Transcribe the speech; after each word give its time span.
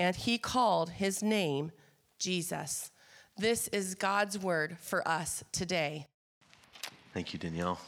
and 0.00 0.16
he 0.16 0.38
called 0.38 0.88
his 0.88 1.22
name 1.22 1.70
Jesus. 2.18 2.90
This 3.36 3.68
is 3.68 3.94
God's 3.94 4.38
word 4.38 4.78
for 4.80 5.06
us 5.06 5.44
today. 5.52 6.06
Thank 7.12 7.34
you, 7.34 7.38
Danielle. 7.38 7.78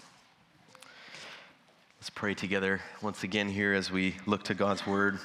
Let's 1.99 2.11
pray 2.11 2.35
together 2.35 2.83
once 3.01 3.23
again 3.23 3.49
here 3.49 3.73
as 3.73 3.91
we 3.91 4.17
look 4.27 4.43
to 4.45 4.55
God's 4.55 4.87
word. 4.87 5.21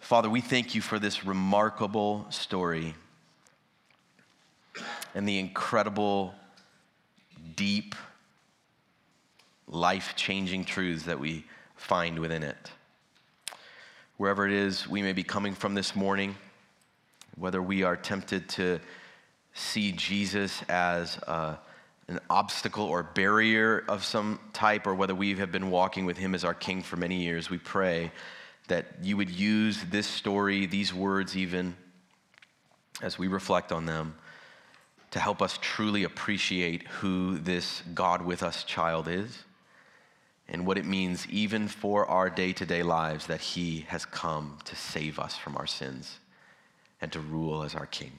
Father, 0.00 0.28
we 0.28 0.42
thank 0.42 0.74
you 0.74 0.82
for 0.82 0.98
this 0.98 1.24
remarkable 1.24 2.26
story 2.28 2.94
and 5.14 5.26
the 5.26 5.38
incredible, 5.38 6.34
deep, 7.56 7.94
life 9.66 10.12
changing 10.14 10.66
truths 10.66 11.04
that 11.04 11.18
we 11.18 11.46
find 11.74 12.18
within 12.18 12.42
it 12.42 12.70
wherever 14.18 14.44
it 14.46 14.52
is 14.52 14.88
we 14.88 15.00
may 15.00 15.12
be 15.12 15.22
coming 15.22 15.54
from 15.54 15.74
this 15.74 15.94
morning, 15.94 16.34
whether 17.36 17.62
we 17.62 17.84
are 17.84 17.96
tempted 17.96 18.48
to 18.48 18.80
see 19.54 19.92
Jesus 19.92 20.60
as 20.68 21.18
uh, 21.28 21.54
an 22.08 22.18
obstacle 22.28 22.84
or 22.84 23.04
barrier 23.04 23.84
of 23.88 24.04
some 24.04 24.40
type, 24.52 24.88
or 24.88 24.94
whether 24.94 25.14
we 25.14 25.36
have 25.36 25.52
been 25.52 25.70
walking 25.70 26.04
with 26.04 26.18
him 26.18 26.34
as 26.34 26.44
our 26.44 26.52
king 26.52 26.82
for 26.82 26.96
many 26.96 27.22
years, 27.22 27.48
we 27.48 27.58
pray 27.58 28.10
that 28.66 28.86
you 29.02 29.16
would 29.16 29.30
use 29.30 29.84
this 29.88 30.06
story, 30.06 30.66
these 30.66 30.92
words, 30.92 31.36
even 31.36 31.76
as 33.00 33.20
we 33.20 33.28
reflect 33.28 33.70
on 33.70 33.86
them, 33.86 34.16
to 35.12 35.20
help 35.20 35.40
us 35.40 35.60
truly 35.62 36.02
appreciate 36.02 36.82
who 36.88 37.38
this 37.38 37.82
God 37.94 38.22
with 38.22 38.42
us 38.42 38.64
child 38.64 39.06
is 39.06 39.44
and 40.48 40.66
what 40.66 40.78
it 40.78 40.86
means 40.86 41.26
even 41.28 41.68
for 41.68 42.06
our 42.06 42.30
day 42.30 42.52
to 42.54 42.64
day 42.64 42.82
lives 42.82 43.26
that 43.26 43.40
He 43.40 43.84
has 43.88 44.04
come 44.04 44.58
to 44.64 44.76
save 44.76 45.18
us 45.18 45.36
from 45.36 45.56
our 45.56 45.66
sins 45.66 46.18
and 47.00 47.12
to 47.12 47.20
rule 47.20 47.62
as 47.62 47.74
our 47.74 47.86
King. 47.86 48.12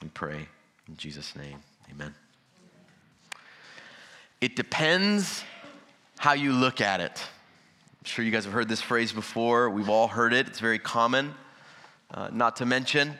We 0.00 0.08
pray 0.08 0.48
in 0.88 0.96
Jesus' 0.96 1.34
name. 1.36 1.58
Amen. 1.90 2.14
It 4.40 4.56
depends 4.56 5.44
how 6.18 6.32
you 6.32 6.52
look 6.52 6.80
at 6.80 7.00
it. 7.00 7.20
I'm 7.20 8.04
sure 8.04 8.24
you 8.24 8.30
guys 8.30 8.44
have 8.44 8.52
heard 8.52 8.68
this 8.68 8.80
phrase 8.80 9.12
before. 9.12 9.70
We've 9.70 9.88
all 9.88 10.08
heard 10.08 10.32
it, 10.32 10.48
it's 10.48 10.60
very 10.60 10.78
common. 10.78 11.34
Uh, 12.10 12.28
not 12.32 12.56
to 12.56 12.66
mention, 12.66 13.14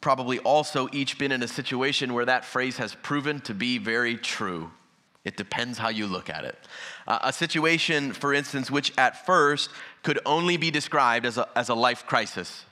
probably 0.00 0.38
also 0.40 0.88
each 0.92 1.18
been 1.18 1.32
in 1.32 1.42
a 1.42 1.48
situation 1.48 2.14
where 2.14 2.24
that 2.24 2.44
phrase 2.44 2.76
has 2.78 2.94
proven 3.02 3.40
to 3.40 3.54
be 3.54 3.78
very 3.78 4.16
true. 4.16 4.70
It 5.24 5.36
depends 5.36 5.78
how 5.78 5.88
you 5.88 6.06
look 6.06 6.28
at 6.28 6.44
it. 6.44 6.58
Uh, 7.06 7.18
a 7.22 7.32
situation, 7.32 8.12
for 8.12 8.34
instance, 8.34 8.70
which 8.70 8.92
at 8.98 9.24
first 9.24 9.70
could 10.02 10.18
only 10.26 10.56
be 10.56 10.70
described 10.70 11.24
as 11.24 11.38
a, 11.38 11.48
as 11.56 11.70
a 11.70 11.74
life 11.74 12.06
crisis. 12.06 12.64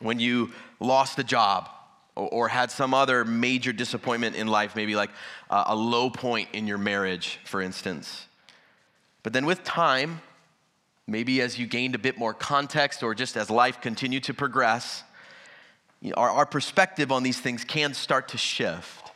When 0.00 0.18
you 0.18 0.52
lost 0.80 1.18
a 1.18 1.24
job 1.24 1.68
or, 2.16 2.28
or 2.28 2.48
had 2.48 2.70
some 2.70 2.94
other 2.94 3.24
major 3.24 3.72
disappointment 3.72 4.36
in 4.36 4.46
life, 4.46 4.74
maybe 4.74 4.96
like 4.96 5.10
uh, 5.50 5.64
a 5.66 5.76
low 5.76 6.08
point 6.08 6.48
in 6.54 6.66
your 6.66 6.78
marriage, 6.78 7.40
for 7.44 7.60
instance. 7.60 8.26
But 9.22 9.34
then 9.34 9.44
with 9.44 9.64
time, 9.64 10.22
maybe 11.06 11.42
as 11.42 11.58
you 11.58 11.66
gained 11.66 11.94
a 11.94 11.98
bit 11.98 12.16
more 12.16 12.32
context 12.32 13.02
or 13.02 13.14
just 13.14 13.36
as 13.36 13.50
life 13.50 13.82
continued 13.82 14.24
to 14.24 14.34
progress, 14.34 15.02
our, 16.14 16.30
our 16.30 16.46
perspective 16.46 17.12
on 17.12 17.22
these 17.22 17.38
things 17.38 17.64
can 17.64 17.92
start 17.92 18.28
to 18.28 18.38
shift. 18.38 19.07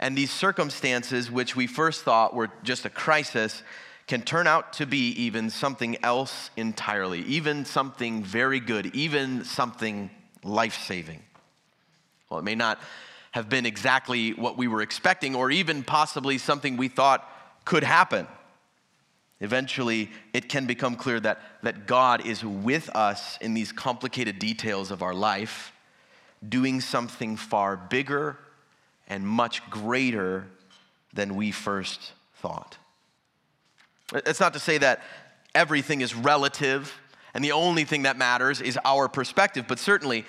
And 0.00 0.16
these 0.16 0.30
circumstances, 0.30 1.30
which 1.30 1.56
we 1.56 1.66
first 1.66 2.02
thought 2.02 2.34
were 2.34 2.50
just 2.62 2.84
a 2.84 2.90
crisis, 2.90 3.62
can 4.06 4.22
turn 4.22 4.46
out 4.46 4.72
to 4.74 4.86
be 4.86 5.10
even 5.10 5.50
something 5.50 6.02
else 6.02 6.50
entirely, 6.56 7.20
even 7.22 7.64
something 7.64 8.22
very 8.22 8.60
good, 8.60 8.94
even 8.94 9.44
something 9.44 10.10
life 10.42 10.82
saving. 10.86 11.22
Well, 12.30 12.40
it 12.40 12.44
may 12.44 12.54
not 12.54 12.80
have 13.32 13.48
been 13.48 13.66
exactly 13.66 14.32
what 14.32 14.56
we 14.56 14.68
were 14.68 14.82
expecting, 14.82 15.34
or 15.34 15.50
even 15.50 15.82
possibly 15.82 16.38
something 16.38 16.76
we 16.76 16.88
thought 16.88 17.28
could 17.64 17.84
happen. 17.84 18.26
Eventually, 19.40 20.10
it 20.32 20.48
can 20.48 20.66
become 20.66 20.96
clear 20.96 21.20
that, 21.20 21.40
that 21.62 21.86
God 21.86 22.26
is 22.26 22.42
with 22.42 22.88
us 22.90 23.36
in 23.40 23.54
these 23.54 23.72
complicated 23.72 24.38
details 24.38 24.90
of 24.90 25.02
our 25.02 25.14
life, 25.14 25.72
doing 26.48 26.80
something 26.80 27.36
far 27.36 27.76
bigger 27.76 28.38
and 29.08 29.26
much 29.26 29.68
greater 29.70 30.46
than 31.12 31.34
we 31.34 31.50
first 31.50 32.12
thought. 32.36 32.78
It's 34.14 34.40
not 34.40 34.52
to 34.52 34.60
say 34.60 34.78
that 34.78 35.02
everything 35.54 36.00
is 36.00 36.14
relative 36.14 36.92
and 37.34 37.44
the 37.44 37.52
only 37.52 37.84
thing 37.84 38.02
that 38.02 38.16
matters 38.16 38.60
is 38.60 38.78
our 38.84 39.08
perspective, 39.08 39.66
but 39.68 39.78
certainly 39.78 40.24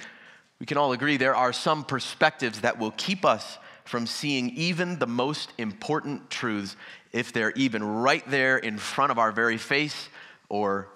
we 0.60 0.66
can 0.66 0.78
all 0.78 0.92
agree 0.92 1.18
there 1.18 1.36
are 1.36 1.54
some 1.54 1.84
perspectives 1.84 2.62
that 2.62 2.78
will 2.78 2.92
keep 2.92 3.26
us 3.26 3.58
from 3.86 4.06
seeing 4.06 4.50
even 4.52 5.00
the 5.00 5.08
most 5.08 5.52
important 5.58 6.30
truths 6.30 6.76
if 7.12 7.34
they're 7.34 7.52
even 7.52 7.84
right 7.84 8.24
there 8.30 8.58
in 8.58 8.78
front 8.78 9.12
of 9.12 9.18
our 9.18 9.32
very 9.32 9.58
face, 9.58 10.10
or 10.50 10.88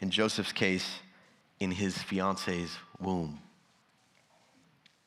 in 0.00 0.10
Joseph's 0.10 0.52
case, 0.52 1.00
in 1.58 1.72
his 1.72 1.98
fiance's 1.98 2.76
womb. 3.00 3.40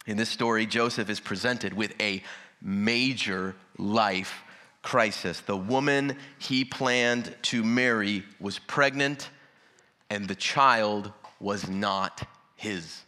In 0.06 0.18
this 0.18 0.30
story, 0.30 0.66
Joseph 0.66 1.10
is 1.10 1.20
presented 1.20 1.74
with 1.74 1.94
a 2.00 2.24
major 2.62 3.56
life 3.78 4.44
crisis. 4.82 5.42
The 5.42 5.58
woman 5.58 6.18
he 6.38 6.66
planned 6.66 7.36
to 7.44 7.64
marry 7.64 8.24
was 8.40 8.60
pregnant, 8.60 9.30
and 10.10 10.28
the 10.28 10.36
child 10.36 11.12
was 11.40 11.70
not 11.70 12.28
his. 12.56 13.02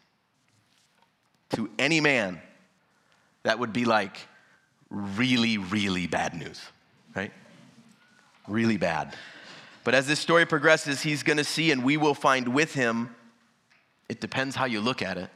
To 1.55 1.69
any 1.79 1.99
man, 1.99 2.41
that 3.43 3.59
would 3.59 3.73
be 3.73 3.85
like 3.85 4.17
really, 4.89 5.57
really 5.57 6.07
bad 6.07 6.33
news, 6.33 6.61
right? 7.15 7.31
Really 8.47 8.77
bad. 8.77 9.15
But 9.83 9.95
as 9.95 10.07
this 10.07 10.19
story 10.19 10.45
progresses, 10.45 11.01
he's 11.01 11.23
going 11.23 11.37
to 11.37 11.43
see, 11.43 11.71
and 11.71 11.83
we 11.83 11.97
will 11.97 12.13
find 12.13 12.49
with 12.49 12.73
him, 12.73 13.15
it 14.07 14.21
depends 14.21 14.55
how 14.55 14.65
you 14.65 14.81
look 14.81 15.01
at 15.01 15.17
it 15.17 15.29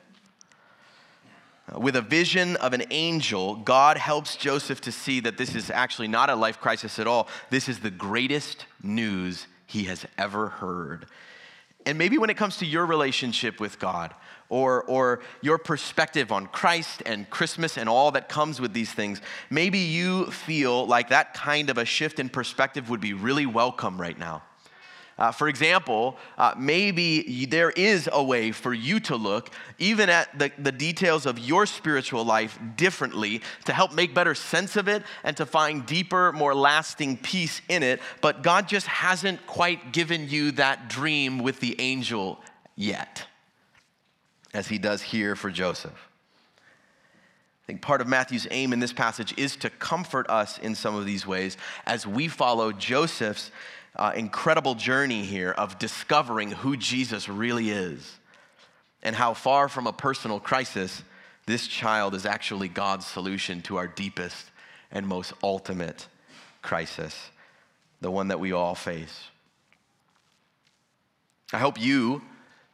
with 1.73 1.95
a 1.95 2.01
vision 2.01 2.55
of 2.57 2.73
an 2.73 2.83
angel, 2.91 3.55
God 3.55 3.97
helps 3.97 4.35
Joseph 4.35 4.81
to 4.81 4.91
see 4.91 5.19
that 5.21 5.37
this 5.37 5.55
is 5.55 5.71
actually 5.71 6.07
not 6.07 6.29
a 6.29 6.35
life 6.35 6.59
crisis 6.59 6.99
at 6.99 7.07
all. 7.07 7.27
This 7.49 7.67
is 7.67 7.79
the 7.79 7.89
greatest 7.89 8.65
news 8.83 9.47
he 9.65 9.85
has 9.85 10.05
ever 10.17 10.49
heard. 10.49 11.07
And 11.85 11.97
maybe 11.97 12.17
when 12.17 12.29
it 12.29 12.37
comes 12.37 12.57
to 12.57 12.65
your 12.65 12.85
relationship 12.85 13.59
with 13.59 13.79
God 13.79 14.13
or, 14.49 14.83
or 14.83 15.21
your 15.41 15.57
perspective 15.57 16.31
on 16.31 16.47
Christ 16.47 17.01
and 17.05 17.29
Christmas 17.29 17.77
and 17.77 17.89
all 17.89 18.11
that 18.11 18.29
comes 18.29 18.61
with 18.61 18.73
these 18.73 18.91
things, 18.91 19.21
maybe 19.49 19.79
you 19.79 20.29
feel 20.31 20.85
like 20.85 21.09
that 21.09 21.33
kind 21.33 21.69
of 21.69 21.77
a 21.77 21.85
shift 21.85 22.19
in 22.19 22.29
perspective 22.29 22.89
would 22.89 23.01
be 23.01 23.13
really 23.13 23.45
welcome 23.45 23.99
right 23.99 24.17
now. 24.17 24.43
Uh, 25.17 25.31
for 25.31 25.47
example, 25.47 26.17
uh, 26.37 26.53
maybe 26.57 27.45
there 27.45 27.69
is 27.69 28.09
a 28.11 28.21
way 28.21 28.51
for 28.51 28.73
you 28.73 28.99
to 28.99 29.15
look 29.15 29.49
even 29.77 30.09
at 30.09 30.37
the, 30.37 30.51
the 30.59 30.73
details 30.73 31.25
of 31.25 31.39
your 31.39 31.65
spiritual 31.65 32.25
life 32.25 32.59
differently 32.75 33.41
to 33.63 33.71
help 33.71 33.93
make 33.93 34.13
better 34.13 34.35
sense 34.35 34.75
of 34.75 34.89
it 34.89 35.03
and 35.23 35.37
to 35.37 35.45
find 35.45 35.85
deeper, 35.85 36.33
more 36.33 36.53
lasting 36.53 37.15
peace 37.15 37.61
in 37.69 37.81
it. 37.81 38.01
But 38.19 38.43
God 38.43 38.67
just 38.67 38.87
hasn't 38.87 39.47
quite 39.47 39.93
given 39.93 40.27
you 40.27 40.51
that 40.53 40.89
dream 40.89 41.39
with 41.39 41.61
the 41.61 41.79
angel 41.79 42.41
yet, 42.75 43.25
as 44.53 44.67
he 44.67 44.77
does 44.77 45.01
here 45.01 45.37
for 45.37 45.49
Joseph. 45.49 46.09
I 47.63 47.67
think 47.67 47.81
part 47.81 48.01
of 48.01 48.07
Matthew's 48.07 48.47
aim 48.51 48.73
in 48.73 48.79
this 48.79 48.93
passage 48.93 49.33
is 49.37 49.55
to 49.57 49.69
comfort 49.69 50.29
us 50.29 50.59
in 50.59 50.75
some 50.75 50.93
of 50.93 51.05
these 51.05 51.25
ways 51.25 51.57
as 51.87 52.05
we 52.05 52.27
follow 52.27 52.71
Joseph's 52.71 53.49
uh, 53.95 54.11
incredible 54.15 54.75
journey 54.75 55.23
here 55.23 55.51
of 55.51 55.79
discovering 55.79 56.51
who 56.51 56.75
Jesus 56.75 57.29
really 57.29 57.69
is 57.69 58.17
and 59.03 59.15
how 59.15 59.33
far 59.33 59.69
from 59.69 59.87
a 59.87 59.93
personal 59.93 60.39
crisis 60.39 61.03
this 61.45 61.67
child 61.67 62.15
is 62.15 62.25
actually 62.25 62.67
God's 62.67 63.05
solution 63.05 63.61
to 63.63 63.77
our 63.77 63.87
deepest 63.87 64.51
and 64.91 65.07
most 65.07 65.33
ultimate 65.43 66.07
crisis, 66.61 67.29
the 68.01 68.09
one 68.09 68.29
that 68.29 68.39
we 68.39 68.51
all 68.51 68.73
face. 68.73 69.25
I 71.53 71.59
hope 71.59 71.79
you 71.79 72.23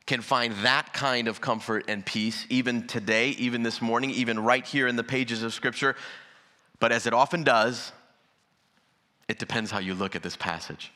can 0.05 0.21
find 0.21 0.53
that 0.63 0.93
kind 0.93 1.27
of 1.27 1.41
comfort 1.41 1.85
and 1.87 2.05
peace 2.05 2.45
even 2.49 2.87
today, 2.87 3.29
even 3.31 3.63
this 3.63 3.81
morning, 3.81 4.11
even 4.11 4.39
right 4.39 4.65
here 4.65 4.87
in 4.87 4.95
the 4.95 5.03
pages 5.03 5.43
of 5.43 5.53
Scripture. 5.53 5.95
But 6.79 6.91
as 6.91 7.05
it 7.05 7.13
often 7.13 7.43
does, 7.43 7.91
it 9.27 9.37
depends 9.37 9.69
how 9.69 9.79
you 9.79 9.93
look 9.93 10.15
at 10.15 10.23
this 10.23 10.35
passage. 10.35 10.91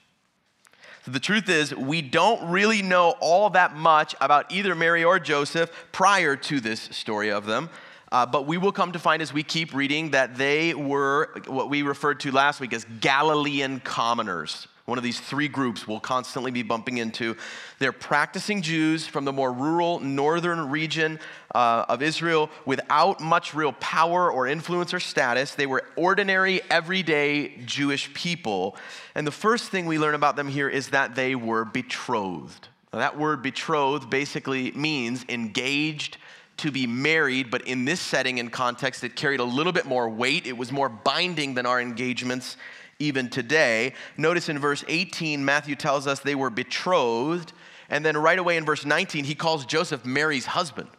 So 1.05 1.11
the 1.11 1.19
truth 1.19 1.49
is, 1.49 1.75
we 1.75 2.01
don't 2.01 2.49
really 2.49 2.81
know 2.81 3.13
all 3.19 3.51
that 3.51 3.75
much 3.75 4.15
about 4.19 4.51
either 4.51 4.73
Mary 4.73 5.03
or 5.03 5.19
Joseph 5.19 5.71
prior 5.91 6.35
to 6.35 6.59
this 6.59 6.81
story 6.81 7.29
of 7.29 7.45
them. 7.45 7.69
Uh, 8.11 8.25
but 8.25 8.45
we 8.45 8.57
will 8.57 8.71
come 8.71 8.91
to 8.91 8.99
find 8.99 9.21
as 9.21 9.33
we 9.33 9.43
keep 9.43 9.73
reading 9.73 10.11
that 10.11 10.35
they 10.35 10.73
were 10.73 11.29
what 11.47 11.69
we 11.69 11.81
referred 11.81 12.19
to 12.21 12.31
last 12.31 12.59
week 12.59 12.73
as 12.73 12.85
Galilean 13.01 13.79
commoners. 13.79 14.67
One 14.85 14.99
of 14.99 15.03
these 15.03 15.19
three 15.19 15.47
groups 15.47 15.87
we'll 15.87 15.99
constantly 15.99 16.51
be 16.51 16.61
bumping 16.61 16.99
into. 16.99 17.35
They're 17.79 17.91
practicing 17.91 18.61
Jews 18.61 19.07
from 19.07 19.25
the 19.25 19.33
more 19.33 19.51
rural 19.51 19.99
northern 19.99 20.69
region 20.69 21.19
uh, 21.55 21.85
of 21.89 22.03
Israel 22.03 22.51
without 22.65 23.19
much 23.19 23.55
real 23.55 23.71
power 23.73 24.31
or 24.31 24.45
influence 24.45 24.93
or 24.93 24.99
status. 24.99 25.55
They 25.55 25.65
were 25.65 25.83
ordinary, 25.95 26.61
everyday 26.69 27.57
Jewish 27.65 28.13
people. 28.13 28.77
And 29.15 29.25
the 29.25 29.31
first 29.31 29.71
thing 29.71 29.87
we 29.87 29.97
learn 29.97 30.13
about 30.13 30.35
them 30.35 30.47
here 30.47 30.69
is 30.69 30.89
that 30.89 31.15
they 31.15 31.33
were 31.33 31.65
betrothed. 31.65 32.67
Now, 32.93 32.99
that 32.99 33.17
word 33.17 33.41
betrothed 33.41 34.11
basically 34.11 34.71
means 34.71 35.25
engaged 35.27 36.17
to 36.57 36.71
be 36.71 36.87
married, 36.87 37.51
but 37.51 37.67
in 37.67 37.85
this 37.85 37.99
setting 37.99 38.39
and 38.39 38.51
context, 38.51 39.03
it 39.03 39.15
carried 39.15 39.39
a 39.39 39.43
little 39.43 39.73
bit 39.73 39.85
more 39.85 40.09
weight. 40.09 40.47
It 40.47 40.57
was 40.57 40.71
more 40.71 40.89
binding 40.89 41.53
than 41.53 41.65
our 41.65 41.81
engagements 41.81 42.57
even 42.99 43.29
today. 43.29 43.93
Notice 44.17 44.47
in 44.47 44.57
verse 44.59 44.83
18, 44.87 45.43
Matthew 45.43 45.75
tells 45.75 46.07
us 46.07 46.21
they 46.21 46.35
were 46.35 46.49
betrothed. 46.49 47.51
And 47.89 48.05
then 48.05 48.17
right 48.17 48.39
away 48.39 48.57
in 48.57 48.65
verse 48.65 48.85
19, 48.85 49.25
he 49.25 49.35
calls 49.35 49.65
Joseph 49.65 50.05
Mary's 50.05 50.45
husband, 50.45 50.89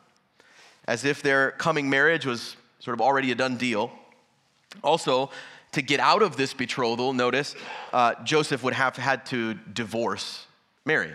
as 0.86 1.04
if 1.04 1.22
their 1.22 1.52
coming 1.52 1.88
marriage 1.88 2.26
was 2.26 2.56
sort 2.80 2.94
of 2.94 3.00
already 3.00 3.32
a 3.32 3.34
done 3.34 3.56
deal. 3.56 3.90
Also, 4.84 5.30
to 5.72 5.82
get 5.82 6.00
out 6.00 6.22
of 6.22 6.36
this 6.36 6.54
betrothal, 6.54 7.12
notice 7.12 7.54
uh, 7.92 8.14
Joseph 8.24 8.62
would 8.62 8.74
have 8.74 8.96
had 8.96 9.26
to 9.26 9.54
divorce 9.54 10.46
Mary. 10.84 11.14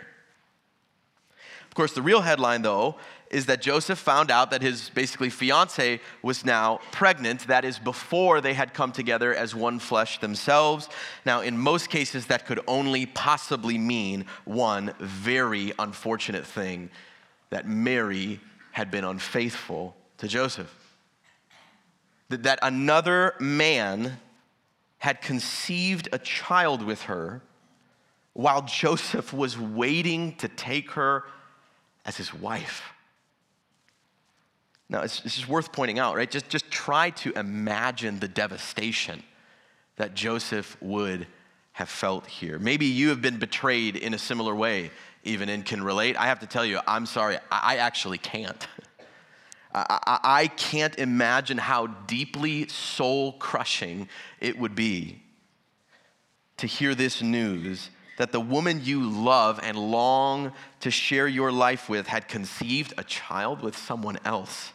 Of 1.72 1.76
course, 1.76 1.94
the 1.94 2.02
real 2.02 2.22
headline, 2.22 2.64
though, 2.64 2.96
is 3.32 3.46
that 3.46 3.62
Joseph 3.62 3.98
found 3.98 4.30
out 4.30 4.52
that 4.52 4.62
his 4.62 4.90
basically 4.90 5.30
fiance 5.30 6.02
was 6.22 6.46
now 6.46 6.82
pregnant. 6.92 7.48
That 7.48 7.64
is 7.64 7.80
before 7.80 8.42
they 8.42 8.54
had 8.54 8.74
come 8.74 8.92
together 8.92 9.34
as 9.34 9.56
one 9.56 9.80
flesh 9.80 10.20
themselves. 10.20 10.90
Now, 11.26 11.40
in 11.40 11.58
most 11.58 11.90
cases, 11.90 12.26
that 12.28 12.46
could 12.46 12.60
only 12.68 13.06
possibly 13.06 13.78
mean 13.78 14.26
one 14.44 14.94
very 15.00 15.72
unfortunate 15.80 16.46
thing 16.46 16.90
that 17.50 17.68
Mary 17.68 18.42
had 18.72 18.92
been 18.92 19.06
unfaithful 19.06 19.96
to 20.18 20.28
Joseph. 20.28 20.74
That 22.30 22.60
another 22.62 23.36
man 23.40 24.20
had 24.98 25.22
conceived 25.22 26.10
a 26.12 26.20
child 26.20 26.84
with 26.84 27.04
her 27.04 27.42
while 28.34 28.62
Joseph 28.62 29.34
was 29.34 29.58
waiting 29.58 30.36
to 30.36 30.48
take 30.48 30.92
her 30.92 31.24
as 32.06 32.18
his 32.18 32.34
wife. 32.34 32.84
Now, 34.92 35.04
it's, 35.04 35.24
it's 35.24 35.38
just 35.38 35.48
worth 35.48 35.72
pointing 35.72 36.00
out, 36.00 36.18
right? 36.18 36.30
Just, 36.30 36.50
just 36.50 36.70
try 36.70 37.12
to 37.12 37.32
imagine 37.40 38.20
the 38.20 38.28
devastation 38.28 39.24
that 39.96 40.14
Joseph 40.14 40.76
would 40.82 41.28
have 41.72 41.88
felt 41.88 42.28
here. 42.28 42.60
Maybe 42.60 42.88
you 42.88 43.08
have 43.08 43.22
been 43.22 43.40
betrayed 43.40 43.96
in 43.96 44.14
a 44.14 44.18
similar 44.18 44.54
way, 44.54 44.92
even 45.24 45.48
and 45.48 45.66
can 45.66 45.82
relate. 45.82 46.18
I 46.18 46.26
have 46.26 46.42
to 46.42 46.46
tell 46.46 46.66
you, 46.66 46.82
I'm 46.86 47.06
sorry, 47.06 47.38
I, 47.50 47.76
I 47.76 47.78
actually 47.78 48.18
can't. 48.18 48.68
I, 49.74 50.00
I, 50.06 50.20
I 50.24 50.48
can't 50.48 51.00
imagine 51.00 51.58
how 51.58 51.88
deeply 51.88 52.68
soul 52.68 53.32
crushing 53.34 54.10
it 54.42 54.60
would 54.60 54.76
be 54.76 55.24
to 56.58 56.68
hear 56.68 56.96
this 56.96 57.22
news 57.22 57.90
that 58.18 58.34
the 58.34 58.42
woman 58.42 58.82
you 58.84 59.10
love 59.10 59.58
and 59.64 59.78
long 59.78 60.52
to 60.82 60.92
share 60.92 61.30
your 61.30 61.50
life 61.50 61.88
with 61.88 62.08
had 62.08 62.28
conceived 62.28 62.94
a 62.98 63.06
child 63.06 63.62
with 63.62 63.78
someone 63.78 64.20
else. 64.26 64.74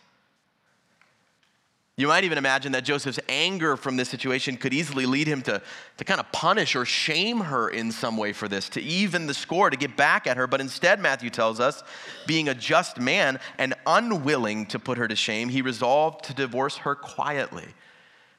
You 1.99 2.09
might 2.09 2.25
even 2.25 2.37
imagine 2.37 2.73
that 2.73 2.85
Joseph's 2.85 3.19
anger 3.27 3.75
from 3.75 3.97
this 3.97 4.11
situation 4.11 4.59
could 4.59 4.75
easily 4.75 5.07
lead 5.07 5.27
him 5.27 5.41
to, 5.43 5.63
to 5.97 6.05
kind 6.05 6.21
of 6.21 6.31
punish 6.31 6.77
or 6.77 6.85
shame 6.85 7.41
her 7.41 7.71
in 7.71 7.91
some 7.91 8.19
way 8.19 8.35
for 8.35 8.49
this, 8.49 8.69
to 8.71 8.83
even 8.83 9.27
the 9.27 9.33
score, 9.33 9.71
to 9.71 9.79
get 9.79 9.97
back 9.97 10.27
at 10.27 10.37
her. 10.37 10.47
But 10.47 10.61
instead, 10.61 11.01
Matthew 11.01 11.31
tells 11.31 11.59
us, 11.59 11.83
being 12.27 12.51
a 12.51 12.55
just 12.55 13.01
man 13.01 13.41
and 13.57 13.73
unwilling 13.87 14.67
to 14.67 14.79
put 14.79 14.99
her 14.99 15.09
to 15.09 15.17
shame, 15.17 15.49
he 15.49 15.63
resolved 15.63 16.27
to 16.27 16.35
divorce 16.35 16.77
her 16.79 16.95
quietly. 16.95 17.69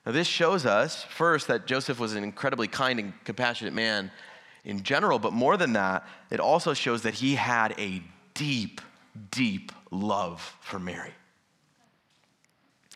Now, 0.06 0.12
this 0.12 0.28
shows 0.28 0.68
us, 0.68 1.04
first, 1.04 1.48
that 1.48 1.66
Joseph 1.66 2.00
was 2.00 2.14
an 2.14 2.24
incredibly 2.24 2.68
kind 2.68 3.00
and 3.00 3.14
compassionate 3.24 3.74
man 3.74 4.12
in 4.66 4.84
general, 4.84 5.18
but 5.18 5.34
more 5.34 5.58
than 5.58 5.74
that, 5.74 6.08
it 6.30 6.40
also 6.40 6.76
shows 6.76 7.02
that 7.02 7.16
he 7.16 7.34
had 7.34 7.74
a 7.80 8.04
deep, 8.36 8.82
deep 9.32 9.72
love 9.90 10.56
for 10.62 10.78
Mary. 10.78 11.14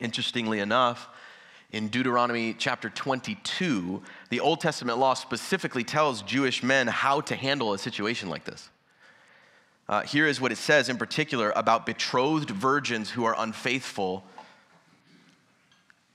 Interestingly 0.01 0.59
enough, 0.59 1.07
in 1.71 1.87
Deuteronomy 1.87 2.53
chapter 2.57 2.89
22, 2.89 4.01
the 4.29 4.39
Old 4.39 4.59
Testament 4.59 4.97
law 4.97 5.13
specifically 5.13 5.83
tells 5.83 6.21
Jewish 6.23 6.63
men 6.63 6.87
how 6.87 7.21
to 7.21 7.35
handle 7.35 7.73
a 7.73 7.77
situation 7.77 8.27
like 8.27 8.43
this. 8.43 8.69
Uh, 9.87 10.01
here 10.01 10.27
is 10.27 10.41
what 10.41 10.51
it 10.51 10.57
says 10.57 10.89
in 10.89 10.97
particular 10.97 11.51
about 11.51 11.85
betrothed 11.85 12.49
virgins 12.49 13.11
who 13.11 13.23
are 13.23 13.35
unfaithful 13.37 14.23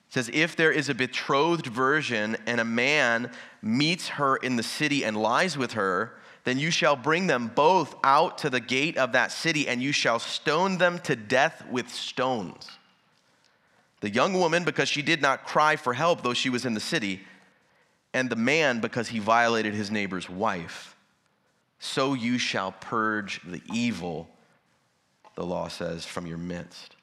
It 0.08 0.14
says, 0.14 0.30
If 0.32 0.56
there 0.56 0.72
is 0.72 0.88
a 0.88 0.94
betrothed 0.94 1.66
virgin 1.66 2.36
and 2.46 2.60
a 2.60 2.64
man 2.64 3.30
meets 3.62 4.08
her 4.08 4.36
in 4.36 4.56
the 4.56 4.62
city 4.62 5.04
and 5.04 5.16
lies 5.16 5.56
with 5.56 5.72
her, 5.72 6.14
then 6.44 6.58
you 6.58 6.70
shall 6.70 6.96
bring 6.96 7.26
them 7.28 7.52
both 7.54 7.94
out 8.02 8.38
to 8.38 8.50
the 8.50 8.60
gate 8.60 8.96
of 8.98 9.12
that 9.12 9.32
city, 9.32 9.68
and 9.68 9.82
you 9.82 9.92
shall 9.92 10.18
stone 10.18 10.78
them 10.78 10.98
to 11.00 11.16
death 11.16 11.64
with 11.70 11.88
stones. 11.88 12.75
The 14.00 14.10
young 14.10 14.34
woman, 14.34 14.64
because 14.64 14.88
she 14.88 15.02
did 15.02 15.22
not 15.22 15.44
cry 15.44 15.76
for 15.76 15.94
help, 15.94 16.22
though 16.22 16.34
she 16.34 16.50
was 16.50 16.66
in 16.66 16.74
the 16.74 16.80
city, 16.80 17.22
and 18.12 18.28
the 18.30 18.36
man, 18.36 18.80
because 18.80 19.08
he 19.08 19.18
violated 19.18 19.74
his 19.74 19.90
neighbor's 19.90 20.28
wife. 20.28 20.96
So 21.78 22.14
you 22.14 22.38
shall 22.38 22.72
purge 22.72 23.40
the 23.44 23.62
evil, 23.72 24.28
the 25.34 25.44
law 25.44 25.68
says, 25.68 26.04
from 26.04 26.26
your 26.26 26.38
midst. 26.38 26.96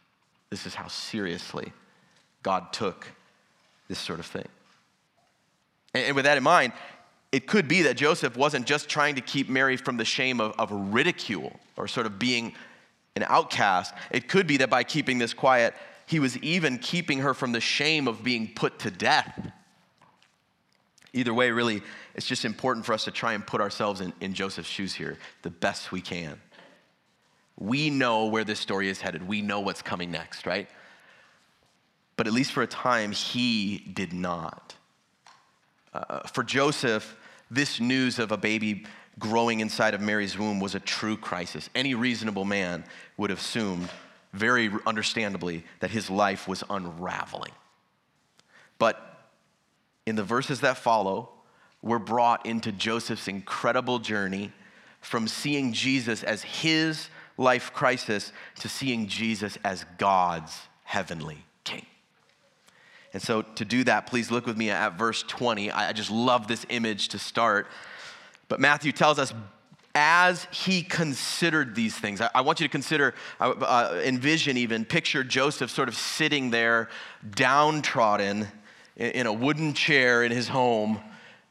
This 0.50 0.66
is 0.66 0.76
how 0.76 0.88
seriously 0.88 1.72
God 2.42 2.74
took 2.74 3.08
this 3.88 4.00
sort 4.00 4.20
of 4.20 4.26
thing. 4.26 4.48
And 5.94 6.16
with 6.16 6.26
that 6.26 6.38
in 6.38 6.44
mind, 6.44 6.74
it 7.32 7.48
could 7.48 7.68
be 7.68 7.84
that 7.84 7.98
Joseph 7.98 8.38
wasn't 8.38 8.66
just 8.66 8.90
trying 8.90 9.16
to 9.16 9.22
keep 9.22 9.50
Mary 9.50 9.78
from 9.78 9.98
the 9.98 10.06
shame 10.06 10.40
of, 10.40 10.54
of 10.60 10.72
ridicule 10.94 11.60
or 11.78 11.88
sort 11.88 12.06
of 12.06 12.20
being 12.20 12.54
an 13.16 13.24
outcast. 13.28 13.94
It 14.12 14.28
could 14.28 14.48
be 14.48 14.58
that 14.58 14.70
by 14.70 14.84
keeping 14.84 15.18
this 15.18 15.34
quiet, 15.34 15.74
he 16.14 16.20
was 16.20 16.38
even 16.38 16.78
keeping 16.78 17.22
her 17.22 17.34
from 17.34 17.54
the 17.54 17.60
shame 17.60 18.08
of 18.08 18.24
being 18.24 18.48
put 18.54 18.78
to 18.78 18.92
death. 18.92 19.52
Either 21.12 21.34
way, 21.34 21.50
really, 21.50 21.82
it's 22.14 22.28
just 22.28 22.46
important 22.46 22.86
for 22.86 22.94
us 22.94 23.06
to 23.06 23.10
try 23.12 23.34
and 23.34 23.48
put 23.48 23.60
ourselves 23.60 24.00
in, 24.00 24.14
in 24.22 24.36
Joseph's 24.36 24.70
shoes 24.70 24.94
here 24.94 25.18
the 25.42 25.50
best 25.50 25.92
we 25.92 26.02
can. 26.02 26.40
We 27.60 27.90
know 27.90 28.28
where 28.28 28.44
this 28.44 28.60
story 28.60 28.90
is 28.90 29.02
headed. 29.02 29.28
We 29.28 29.42
know 29.42 29.62
what's 29.62 29.82
coming 29.82 30.12
next, 30.12 30.46
right? 30.46 30.70
But 32.16 32.28
at 32.28 32.34
least 32.34 32.52
for 32.52 32.62
a 32.62 32.68
time, 32.68 33.12
he 33.12 33.80
did 33.80 34.14
not. 34.14 34.76
Uh, 35.96 36.28
for 36.28 36.44
Joseph, 36.44 37.18
this 37.50 37.80
news 37.80 38.20
of 38.20 38.32
a 38.32 38.38
baby 38.38 38.86
growing 39.18 39.62
inside 39.62 39.96
of 39.96 40.02
Mary's 40.02 40.38
womb 40.38 40.60
was 40.60 40.76
a 40.76 40.80
true 40.80 41.18
crisis. 41.18 41.72
Any 41.74 41.96
reasonable 41.96 42.46
man 42.46 42.84
would 43.18 43.32
have 43.32 43.40
assumed, 43.40 43.90
very 44.34 44.70
understandably, 44.86 45.64
that 45.80 45.92
his 45.92 46.10
life 46.10 46.48
was 46.48 46.64
unraveling. 46.70 47.54
But 48.80 49.28
in 50.06 50.16
the 50.16 50.24
verses 50.24 50.62
that 50.62 50.78
follow, 50.78 51.30
we're 51.82 52.00
brought 52.00 52.46
into 52.46 52.72
Joseph's 52.72 53.28
incredible 53.28 54.00
journey 54.00 54.52
from 55.02 55.28
seeing 55.28 55.74
Jesus 55.74 56.24
as 56.24 56.42
his 56.44 57.10
life 57.38 57.74
crisis 57.74 58.32
to 58.60 58.70
seeing 58.70 59.08
Jesus 59.08 59.58
as 59.64 59.86
God's 59.98 60.58
heavenly 60.84 61.46
king. 61.64 61.86
And 63.14 63.22
so, 63.22 63.42
to 63.42 63.66
do 63.66 63.84
that, 63.84 64.08
please 64.08 64.32
look 64.32 64.46
with 64.46 64.58
me 64.58 64.70
at 64.70 64.98
verse 64.98 65.24
20. 65.24 65.72
I 65.72 65.94
just 65.94 66.10
love 66.10 66.48
this 66.48 66.66
image 66.70 67.10
to 67.10 67.20
start. 67.20 67.68
But 68.48 68.60
Matthew 68.60 68.92
tells 68.92 69.20
us, 69.20 69.34
as 69.96 70.48
he 70.52 70.82
considered 70.82 71.76
these 71.76 71.96
things, 71.96 72.20
I, 72.20 72.42
want 72.42 72.60
you 72.60 72.68
to 72.68 72.72
consider, 72.72 73.14
uh, 73.40 73.52
uh, 73.52 74.02
envision 74.04 74.58
even, 74.58 74.86
picture 74.86 75.24
Joseph 75.24 75.70
sort 75.70 75.88
of 75.88 75.96
sitting 75.96 76.50
there, 76.50 76.90
downtrodden 77.30 78.48
in, 78.96 79.12
in 79.12 79.28
a 79.28 79.34
wooden 79.34 79.74
chair 79.74 80.24
in 80.24 80.32
his 80.32 80.48
home, 80.48 81.00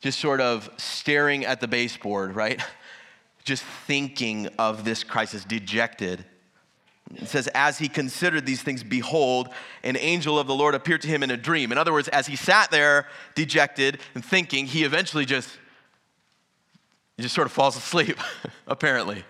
just 0.01 0.19
sort 0.19 0.41
of 0.41 0.69
staring 0.77 1.45
at 1.45 1.61
the 1.61 1.69
baseboard, 1.69 2.35
right? 2.35 2.61
Just 3.45 3.65
thinking 3.65 4.47
of 4.57 4.85
this 4.85 5.03
crisis, 5.03 5.45
dejected. 5.45 6.25
It 7.17 7.29
says, 7.29 7.49
as 7.49 7.79
he 7.79 7.89
considered 7.89 8.47
these 8.47 8.63
things, 8.63 8.85
behold, 8.85 9.49
an 9.83 9.97
angel 9.97 10.39
of 10.39 10.47
the 10.47 10.55
Lord 10.55 10.77
appeared 10.77 11.03
to 11.03 11.09
him 11.09 11.25
in 11.25 11.31
a 11.33 11.37
dream. 11.37 11.73
In 11.73 11.79
other 11.79 11.93
words, 11.93 12.07
as 12.09 12.29
he 12.29 12.37
sat 12.37 12.71
there 12.71 13.07
dejected 13.35 13.99
and 14.15 14.25
thinking, 14.25 14.67
he 14.67 14.85
eventually 14.85 15.25
just, 15.25 15.59
he 17.17 17.23
just 17.23 17.35
sort 17.35 17.47
of 17.47 17.53
falls 17.53 17.77
asleep, 17.77 18.19
apparently, 18.67 19.25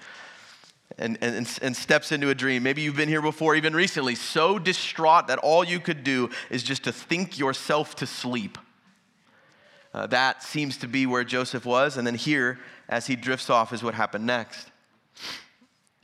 and, 0.99 1.19
and, 1.21 1.59
and 1.63 1.77
steps 1.77 2.13
into 2.13 2.31
a 2.31 2.35
dream. 2.35 2.63
Maybe 2.63 2.83
you've 2.83 2.97
been 2.97 3.09
here 3.09 3.23
before, 3.23 3.55
even 3.55 3.75
recently, 3.75 4.15
so 4.15 4.59
distraught 4.59 5.29
that 5.29 5.39
all 5.39 5.65
you 5.65 5.81
could 5.81 6.05
do 6.05 6.31
is 6.51 6.63
just 6.63 6.85
to 6.85 6.93
think 6.93 7.39
yourself 7.39 7.97
to 7.97 8.07
sleep. 8.07 8.59
Uh, 9.95 10.07
that 10.07 10.43
seems 10.43 10.79
to 10.79 10.89
be 10.89 11.07
where 11.07 11.25
Joseph 11.25 11.67
was. 11.67 11.97
And 11.97 12.07
then 12.07 12.15
here, 12.15 12.59
as 12.89 13.07
he 13.07 13.17
drifts 13.17 13.51
off, 13.51 13.73
is 13.73 13.83
what 13.83 13.95
happened 13.95 14.27
next 14.27 14.73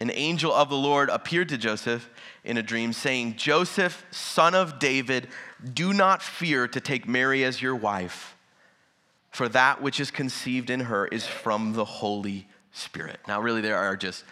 an 0.00 0.11
angel 0.12 0.52
of 0.52 0.68
the 0.68 0.76
Lord 0.76 1.11
appeared 1.11 1.49
to 1.49 1.58
Joseph 1.58 2.08
in 2.44 2.56
a 2.56 2.62
dream, 2.62 2.92
saying, 2.92 3.35
Joseph, 3.37 4.06
son 4.11 4.54
of 4.54 4.78
David, 4.78 5.28
do 5.75 5.92
not 5.92 6.23
fear 6.23 6.68
to 6.68 6.80
take 6.80 7.08
Mary 7.08 7.44
as 7.44 7.61
your 7.61 7.75
wife, 7.75 8.37
for 9.30 9.49
that 9.50 9.82
which 9.82 10.00
is 10.00 10.11
conceived 10.11 10.70
in 10.70 10.80
her 10.80 11.06
is 11.06 11.26
from 11.26 11.73
the 11.73 11.85
Holy 11.85 12.47
Spirit. 12.73 13.18
Now, 13.26 13.40
really, 13.40 13.61
there 13.61 13.76
are 13.76 13.97
just 13.97 14.25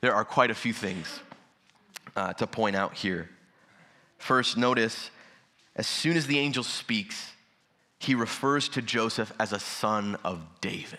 there 0.00 0.14
are 0.14 0.24
quite 0.24 0.50
a 0.50 0.54
few 0.54 0.72
things 0.72 1.20
uh, 2.16 2.32
to 2.34 2.46
point 2.46 2.76
out 2.76 2.94
here. 2.94 3.30
First, 4.18 4.56
notice 4.56 5.10
as 5.76 5.86
soon 5.86 6.16
as 6.16 6.26
the 6.26 6.38
angel 6.38 6.62
speaks, 6.62 7.32
he 7.98 8.14
refers 8.14 8.68
to 8.70 8.82
Joseph 8.82 9.32
as 9.40 9.52
a 9.52 9.58
son 9.58 10.16
of 10.24 10.40
David. 10.60 10.98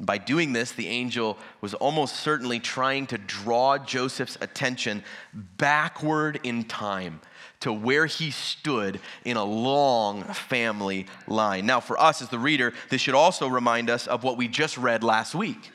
By 0.00 0.18
doing 0.18 0.52
this, 0.52 0.72
the 0.72 0.88
angel 0.88 1.38
was 1.60 1.72
almost 1.74 2.16
certainly 2.16 2.58
trying 2.58 3.06
to 3.06 3.18
draw 3.18 3.78
Joseph's 3.78 4.36
attention 4.40 5.04
backward 5.32 6.40
in 6.42 6.64
time 6.64 7.20
to 7.64 7.72
where 7.72 8.04
he 8.04 8.30
stood 8.30 9.00
in 9.24 9.38
a 9.38 9.44
long 9.44 10.22
family 10.22 11.06
line. 11.26 11.64
Now, 11.64 11.80
for 11.80 11.98
us 11.98 12.20
as 12.20 12.28
the 12.28 12.38
reader, 12.38 12.74
this 12.90 13.00
should 13.00 13.14
also 13.14 13.48
remind 13.48 13.88
us 13.88 14.06
of 14.06 14.22
what 14.22 14.36
we 14.36 14.48
just 14.48 14.76
read 14.76 15.02
last 15.02 15.34
week. 15.34 15.70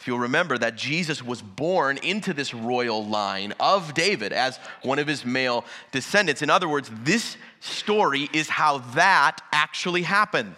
If 0.00 0.08
you'll 0.08 0.18
remember 0.18 0.58
that 0.58 0.74
Jesus 0.74 1.22
was 1.22 1.40
born 1.40 1.98
into 1.98 2.34
this 2.34 2.52
royal 2.52 3.06
line 3.06 3.54
of 3.60 3.94
David 3.94 4.32
as 4.32 4.58
one 4.82 4.98
of 4.98 5.06
his 5.06 5.24
male 5.24 5.64
descendants. 5.92 6.42
In 6.42 6.50
other 6.50 6.68
words, 6.68 6.90
this 7.04 7.36
story 7.60 8.28
is 8.32 8.48
how 8.48 8.78
that 8.94 9.42
actually 9.52 10.02
happened. 10.02 10.56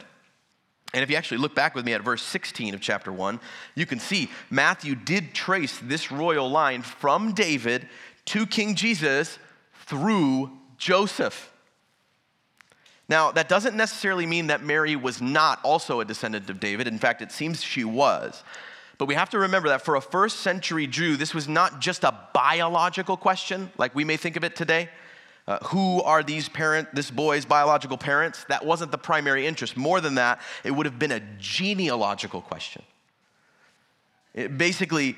And 0.95 1.03
if 1.03 1.11
you 1.11 1.17
actually 1.17 1.39
look 1.39 1.55
back 1.55 1.75
with 1.75 1.85
me 1.85 1.93
at 1.93 2.01
verse 2.01 2.23
16 2.23 2.73
of 2.73 2.81
chapter 2.81 3.13
1, 3.13 3.39
you 3.75 3.85
can 3.85 4.01
see 4.01 4.31
Matthew 4.49 4.95
did 4.95 5.35
trace 5.35 5.79
this 5.83 6.11
royal 6.11 6.49
line 6.49 6.81
from 6.81 7.35
David 7.35 7.87
to 8.25 8.47
King 8.47 8.77
Jesus 8.77 9.39
through 9.87 10.51
Joseph. 10.77 11.53
Now, 13.09 13.31
that 13.33 13.49
doesn't 13.49 13.77
necessarily 13.77 14.27
mean 14.27 14.49
that 14.49 14.63
Mary 14.63 14.97
was 14.97 15.23
not 15.23 15.61
also 15.63 16.01
a 16.01 16.05
descendant 16.05 16.51
of 16.51 16.59
David. 16.59 16.89
In 16.89 16.99
fact, 16.99 17.23
it 17.23 17.31
seems 17.31 17.63
she 17.63 17.85
was. 17.85 18.43
But 18.99 19.07
we 19.07 19.15
have 19.15 19.31
to 19.31 19.39
remember 19.39 19.69
that 19.69 19.83
for 19.83 19.97
a 19.97 20.01
first 20.01 20.41
century 20.41 20.87
Jew, 20.87 21.17
this 21.17 21.35
was 21.35 21.47
not 21.47 21.81
just 21.81 22.03
a 22.03 22.15
biological 22.33 23.17
question 23.17 23.71
like 23.79 23.95
we 23.95 24.05
may 24.05 24.17
think 24.17 24.37
of 24.37 24.43
it 24.43 24.57
today. 24.57 24.89
Uh, 25.47 25.59
who 25.67 26.03
are 26.03 26.25
these 26.25 26.49
parent, 26.49 26.93
this 26.93 27.09
boy's 27.09 27.45
biological 27.45 27.97
parents? 27.97 28.45
That 28.49 28.67
wasn't 28.67 28.91
the 28.91 28.99
primary 28.99 29.47
interest. 29.47 29.77
More 29.77 30.01
than 30.01 30.17
that, 30.17 30.41
it 30.65 30.73
would 30.73 30.87
have 30.87 30.99
been 30.99 31.13
a 31.13 31.21
genealogical 31.39 32.41
question. 32.41 32.83
It 34.35 34.59
basically, 34.59 35.15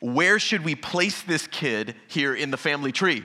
where 0.00 0.38
should 0.38 0.64
we 0.64 0.76
place 0.76 1.22
this 1.22 1.48
kid 1.48 1.96
here 2.06 2.32
in 2.34 2.52
the 2.52 2.56
family 2.56 2.92
tree? 2.92 3.24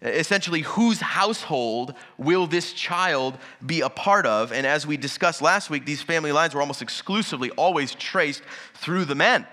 Essentially, 0.00 0.60
whose 0.60 1.00
household 1.00 1.94
will 2.18 2.46
this 2.46 2.72
child 2.72 3.36
be 3.64 3.80
a 3.80 3.88
part 3.88 4.26
of? 4.26 4.52
And 4.52 4.66
as 4.66 4.86
we 4.86 4.96
discussed 4.96 5.42
last 5.42 5.70
week, 5.70 5.84
these 5.86 6.02
family 6.02 6.30
lines 6.30 6.54
were 6.54 6.60
almost 6.60 6.82
exclusively 6.82 7.50
always 7.50 7.94
traced 7.94 8.42
through 8.74 9.06
the 9.06 9.16
men. 9.16 9.46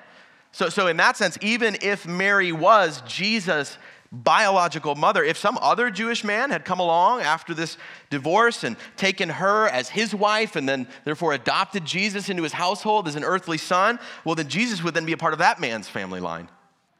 So, 0.52 0.70
so 0.70 0.88
in 0.88 0.98
that 0.98 1.18
sense, 1.18 1.38
even 1.42 1.78
if 1.82 2.08
Mary 2.08 2.52
was 2.52 3.02
Jesus' 3.08 3.78
biological 4.24 4.96
mother. 4.96 5.24
If 5.24 5.38
some 5.38 5.58
other 5.62 5.90
Jewish 5.90 6.24
man 6.24 6.50
had 6.50 6.66
come 6.66 6.80
along 6.80 7.22
after 7.22 7.54
this 7.54 7.78
divorce 8.10 8.64
and 8.64 8.78
taken 8.96 9.30
her 9.30 9.68
as 9.68 9.90
his 9.90 10.16
wife 10.16 10.56
and 10.56 10.68
then 10.68 10.88
therefore 11.04 11.34
adopted 11.34 11.86
Jesus 11.86 12.30
into 12.30 12.44
his 12.44 12.54
household 12.54 13.08
as 13.08 13.16
an 13.16 13.24
earthly 13.24 13.58
son, 13.58 14.00
well, 14.24 14.36
then 14.36 14.48
Jesus 14.48 14.84
would 14.84 14.94
then 14.94 15.06
be 15.06 15.14
a 15.14 15.18
part 15.18 15.34
of 15.34 15.40
that 15.40 15.60
man's 15.60 15.88
family 15.88 16.20
line, 16.20 16.50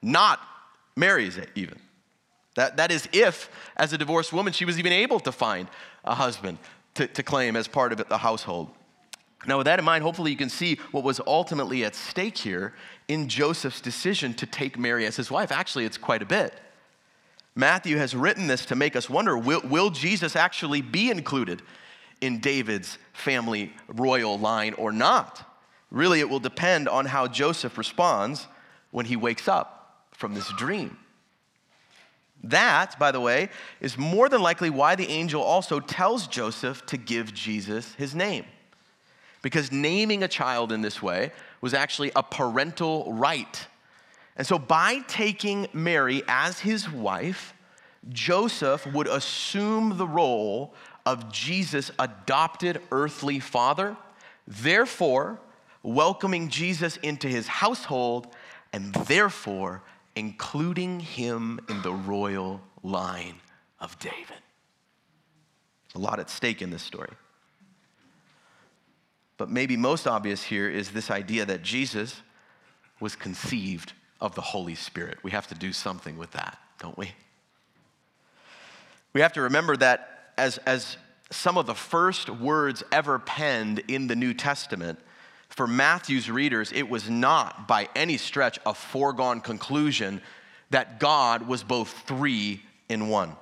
not 0.02 0.40
Mary's 0.96 1.40
even. 1.56 1.80
That, 2.56 2.78
that 2.78 2.92
is 2.92 3.08
if, 3.12 3.50
as 3.78 3.94
a 3.94 3.98
divorced 3.98 4.34
woman, 4.34 4.54
she 4.54 4.66
was 4.66 4.80
even 4.80 4.92
able 4.92 5.20
to 5.22 5.32
find 5.32 5.68
a 6.04 6.16
husband 6.16 6.58
to, 6.96 7.08
to 7.08 7.24
claim 7.24 7.56
as 7.56 7.68
part 7.68 7.92
of 7.92 8.08
the 8.08 8.18
household. 8.18 8.70
Now, 9.48 9.58
with 9.58 9.66
that 9.66 9.80
in 9.80 9.86
mind, 9.86 10.04
hopefully 10.04 10.32
you 10.32 10.38
can 10.38 10.50
see 10.50 10.80
what 10.92 11.04
was 11.04 11.22
ultimately 11.28 11.84
at 11.86 11.94
stake 11.94 12.38
here 12.38 12.74
in 13.08 13.28
Joseph's 13.28 13.82
decision 13.82 14.34
to 14.36 14.46
take 14.46 14.80
Mary 14.80 15.06
as 15.06 15.16
his 15.16 15.30
wife. 15.30 15.52
Actually, 15.52 15.86
it's 15.86 15.98
quite 15.98 16.22
a 16.22 16.26
bit. 16.26 16.54
Matthew 17.54 17.98
has 17.98 18.16
written 18.16 18.48
this 18.48 18.66
to 18.66 18.76
make 18.76 18.96
us 18.96 19.10
wonder 19.10 19.38
will, 19.38 19.62
will 19.62 19.90
Jesus 19.90 20.36
actually 20.36 20.82
be 20.82 21.12
included 21.12 21.62
in 22.22 22.40
David's 22.40 22.98
family 23.14 23.74
royal 23.88 24.40
line 24.40 24.74
or 24.74 24.92
not? 24.92 25.44
Really, 25.92 26.20
it 26.20 26.30
will 26.30 26.40
depend 26.40 26.90
on 26.90 27.06
how 27.06 27.28
Joseph 27.28 27.78
responds 27.78 28.48
when 28.92 29.06
he 29.06 29.16
wakes 29.16 29.48
up 29.48 30.08
from 30.12 30.34
this 30.34 30.52
dream. 30.54 30.98
That, 32.46 32.98
by 32.98 33.12
the 33.12 33.20
way, 33.20 33.50
is 33.82 33.98
more 33.98 34.30
than 34.30 34.42
likely 34.42 34.70
why 34.70 34.96
the 34.96 35.08
angel 35.08 35.42
also 35.42 35.80
tells 35.80 36.28
Joseph 36.28 36.86
to 36.88 36.98
give 36.98 37.34
Jesus 37.34 37.94
his 37.96 38.16
name. 38.16 38.46
Because 39.42 39.72
naming 39.72 40.24
a 40.24 40.28
child 40.28 40.72
in 40.72 40.82
this 40.82 41.02
way 41.02 41.32
was 41.62 41.74
actually 41.74 42.12
a 42.16 42.24
parental 42.24 43.12
right 43.14 43.68
and 44.38 44.46
so, 44.46 44.60
by 44.60 45.00
taking 45.08 45.68
Mary 45.72 46.22
as 46.28 46.60
his 46.60 46.90
wife, 46.92 47.54
Joseph 48.10 48.86
would 48.88 49.08
assume 49.08 49.98
the 49.98 50.08
role 50.08 50.74
of 51.06 51.32
Jesus' 51.32 51.92
adopted 51.98 52.82
earthly 52.92 53.40
father, 53.40 53.96
therefore, 54.46 55.40
welcoming 55.84 56.50
Jesus 56.50 56.98
into 56.98 57.28
his 57.28 57.48
household, 57.48 58.28
and 58.74 58.94
therefore, 58.94 59.82
including 60.16 61.00
him 61.00 61.60
in 61.70 61.82
the 61.82 61.94
royal 61.94 62.62
line 62.84 63.36
of 63.80 63.98
David. 64.00 64.28
There's 64.28 65.96
a 65.96 66.00
lot 66.00 66.20
at 66.20 66.30
stake 66.30 66.62
in 66.62 66.70
this 66.70 66.84
story. 66.84 67.12
But 69.38 69.50
maybe 69.50 69.76
most 69.76 70.08
obvious 70.08 70.44
here 70.44 70.70
is 70.70 70.92
this 70.92 71.12
idea 71.12 71.46
that 71.46 71.62
Jesus 71.62 72.22
was 73.00 73.16
conceived 73.16 73.94
of 74.22 74.34
the 74.36 74.42
Holy 74.42 74.76
Spirit. 74.76 75.18
We 75.24 75.32
have 75.32 75.48
to 75.48 75.56
do 75.56 75.74
something 75.74 76.18
with 76.18 76.32
that, 76.32 76.58
don't 76.80 76.98
we? 76.98 77.12
We 79.12 79.22
have 79.22 79.34
to 79.34 79.42
remember 79.42 79.76
that 79.78 80.32
as, 80.38 80.58
as 80.60 80.98
some 81.32 81.58
of 81.58 81.66
the 81.66 81.76
first 81.76 82.30
words 82.30 82.84
ever 82.92 83.20
penned 83.20 83.80
in 83.88 84.08
the 84.08 84.16
New 84.16 84.34
Testament 84.34 85.00
for 85.56 85.68
Matthew's 85.68 86.30
readers, 86.30 86.72
it 86.74 86.90
was 86.90 87.10
not 87.10 87.66
by 87.66 87.88
any 87.96 88.18
stretch 88.18 88.60
a 88.66 88.74
foregone 88.74 89.40
conclusion 89.40 90.22
that 90.70 91.00
God 91.00 91.48
was 91.48 91.64
both 91.64 91.90
three 92.06 92.62
in 92.90 93.08
one. 93.08 93.38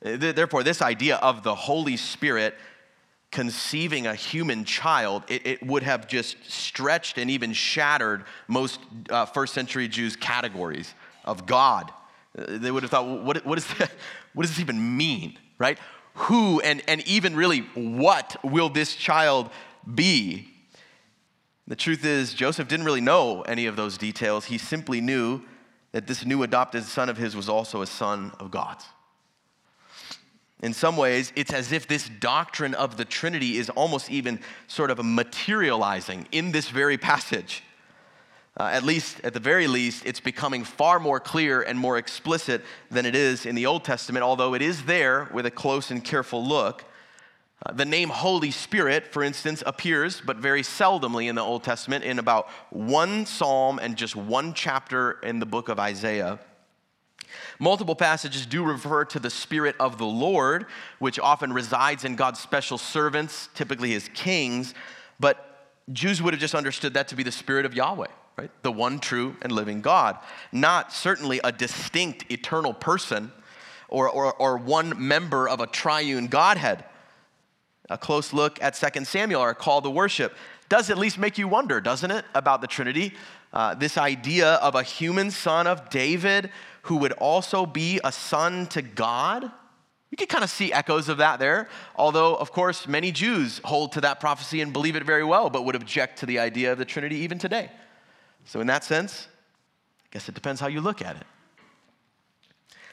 Therefore, 0.00 0.62
this 0.62 0.80
idea 0.80 1.16
of 1.16 1.42
the 1.42 1.54
Holy 1.54 1.98
Spirit 1.98 2.54
conceiving 3.30 4.06
a 4.06 4.14
human 4.14 4.64
child, 4.64 5.22
it, 5.28 5.46
it 5.46 5.66
would 5.66 5.82
have 5.82 6.08
just 6.08 6.36
stretched 6.50 7.18
and 7.18 7.30
even 7.30 7.52
shattered 7.52 8.24
most 8.48 8.80
uh, 9.10 9.26
first 9.26 9.52
century 9.52 9.88
Jews' 9.88 10.16
categories 10.16 10.94
of 11.26 11.44
God. 11.44 11.92
Uh, 12.36 12.44
they 12.48 12.70
would 12.70 12.82
have 12.82 12.90
thought, 12.90 13.06
what, 13.06 13.44
what, 13.44 13.58
is 13.58 13.66
that, 13.74 13.92
what 14.32 14.44
does 14.44 14.52
this 14.52 14.60
even 14.60 14.96
mean, 14.96 15.38
right? 15.58 15.78
Who 16.14 16.60
and, 16.60 16.82
and 16.88 17.06
even 17.06 17.36
really 17.36 17.60
what 17.74 18.36
will 18.42 18.70
this 18.70 18.94
child 18.96 19.50
be? 19.94 20.48
The 21.70 21.76
truth 21.76 22.04
is, 22.04 22.34
Joseph 22.34 22.66
didn't 22.66 22.84
really 22.84 23.00
know 23.00 23.42
any 23.42 23.66
of 23.66 23.76
those 23.76 23.96
details. 23.96 24.46
He 24.46 24.58
simply 24.58 25.00
knew 25.00 25.42
that 25.92 26.08
this 26.08 26.26
new 26.26 26.42
adopted 26.42 26.82
son 26.82 27.08
of 27.08 27.16
his 27.16 27.36
was 27.36 27.48
also 27.48 27.80
a 27.80 27.86
son 27.86 28.32
of 28.40 28.50
God. 28.50 28.78
In 30.64 30.72
some 30.72 30.96
ways, 30.96 31.32
it's 31.36 31.52
as 31.52 31.70
if 31.70 31.86
this 31.86 32.08
doctrine 32.08 32.74
of 32.74 32.96
the 32.96 33.04
Trinity 33.04 33.56
is 33.56 33.70
almost 33.70 34.10
even 34.10 34.40
sort 34.66 34.90
of 34.90 34.98
materializing 35.04 36.26
in 36.32 36.50
this 36.50 36.68
very 36.68 36.98
passage. 36.98 37.62
Uh, 38.58 38.64
at 38.64 38.82
least, 38.82 39.20
at 39.22 39.32
the 39.32 39.38
very 39.38 39.68
least, 39.68 40.04
it's 40.04 40.18
becoming 40.18 40.64
far 40.64 40.98
more 40.98 41.20
clear 41.20 41.62
and 41.62 41.78
more 41.78 41.98
explicit 41.98 42.64
than 42.90 43.06
it 43.06 43.14
is 43.14 43.46
in 43.46 43.54
the 43.54 43.66
Old 43.66 43.84
Testament, 43.84 44.24
although 44.24 44.54
it 44.54 44.62
is 44.62 44.86
there 44.86 45.28
with 45.32 45.46
a 45.46 45.52
close 45.52 45.92
and 45.92 46.02
careful 46.02 46.44
look. 46.44 46.84
Uh, 47.64 47.72
the 47.72 47.84
name 47.84 48.08
Holy 48.08 48.50
Spirit, 48.50 49.12
for 49.12 49.22
instance, 49.22 49.62
appears, 49.66 50.22
but 50.24 50.38
very 50.38 50.62
seldomly 50.62 51.28
in 51.28 51.34
the 51.34 51.42
Old 51.42 51.62
Testament, 51.62 52.04
in 52.04 52.18
about 52.18 52.48
one 52.70 53.26
psalm 53.26 53.78
and 53.78 53.96
just 53.96 54.16
one 54.16 54.54
chapter 54.54 55.12
in 55.22 55.40
the 55.40 55.46
book 55.46 55.68
of 55.68 55.78
Isaiah. 55.78 56.38
Multiple 57.58 57.94
passages 57.94 58.46
do 58.46 58.64
refer 58.64 59.04
to 59.04 59.18
the 59.18 59.28
Spirit 59.28 59.76
of 59.78 59.98
the 59.98 60.06
Lord, 60.06 60.66
which 60.98 61.18
often 61.18 61.52
resides 61.52 62.04
in 62.04 62.16
God's 62.16 62.40
special 62.40 62.78
servants, 62.78 63.50
typically 63.54 63.90
his 63.90 64.08
kings, 64.14 64.74
but 65.18 65.68
Jews 65.92 66.22
would 66.22 66.32
have 66.32 66.40
just 66.40 66.54
understood 66.54 66.94
that 66.94 67.08
to 67.08 67.16
be 67.16 67.22
the 67.22 67.32
Spirit 67.32 67.66
of 67.66 67.74
Yahweh, 67.74 68.06
right? 68.38 68.50
The 68.62 68.72
one 68.72 69.00
true 69.00 69.36
and 69.42 69.52
living 69.52 69.82
God. 69.82 70.18
Not 70.50 70.92
certainly 70.92 71.40
a 71.44 71.52
distinct 71.52 72.30
eternal 72.30 72.72
person 72.72 73.32
or, 73.88 74.08
or, 74.08 74.32
or 74.34 74.56
one 74.56 74.94
member 74.96 75.48
of 75.48 75.60
a 75.60 75.66
triune 75.66 76.28
Godhead. 76.28 76.84
A 77.90 77.98
close 77.98 78.32
look 78.32 78.62
at 78.62 78.74
2 78.74 79.04
Samuel, 79.04 79.40
our 79.40 79.54
call 79.54 79.82
to 79.82 79.90
worship, 79.90 80.34
does 80.68 80.88
at 80.88 80.96
least 80.96 81.18
make 81.18 81.36
you 81.36 81.48
wonder, 81.48 81.80
doesn't 81.80 82.10
it, 82.10 82.24
about 82.34 82.60
the 82.60 82.68
Trinity? 82.68 83.12
Uh, 83.52 83.74
this 83.74 83.98
idea 83.98 84.54
of 84.54 84.76
a 84.76 84.84
human 84.84 85.32
son 85.32 85.66
of 85.66 85.90
David 85.90 86.50
who 86.82 86.96
would 86.96 87.12
also 87.12 87.66
be 87.66 88.00
a 88.04 88.12
son 88.12 88.66
to 88.68 88.80
God. 88.80 89.42
You 89.42 90.16
can 90.16 90.28
kind 90.28 90.44
of 90.44 90.50
see 90.50 90.72
echoes 90.72 91.08
of 91.08 91.18
that 91.18 91.40
there, 91.40 91.68
although, 91.96 92.36
of 92.36 92.52
course, 92.52 92.86
many 92.86 93.10
Jews 93.10 93.60
hold 93.64 93.92
to 93.92 94.00
that 94.02 94.20
prophecy 94.20 94.60
and 94.60 94.72
believe 94.72 94.94
it 94.94 95.04
very 95.04 95.24
well, 95.24 95.50
but 95.50 95.64
would 95.64 95.74
object 95.74 96.20
to 96.20 96.26
the 96.26 96.38
idea 96.38 96.70
of 96.70 96.78
the 96.78 96.84
Trinity 96.84 97.16
even 97.16 97.38
today. 97.38 97.70
So, 98.44 98.60
in 98.60 98.68
that 98.68 98.84
sense, 98.84 99.26
I 100.04 100.08
guess 100.12 100.28
it 100.28 100.34
depends 100.36 100.60
how 100.60 100.68
you 100.68 100.80
look 100.80 101.02
at 101.02 101.16
it. 101.16 101.26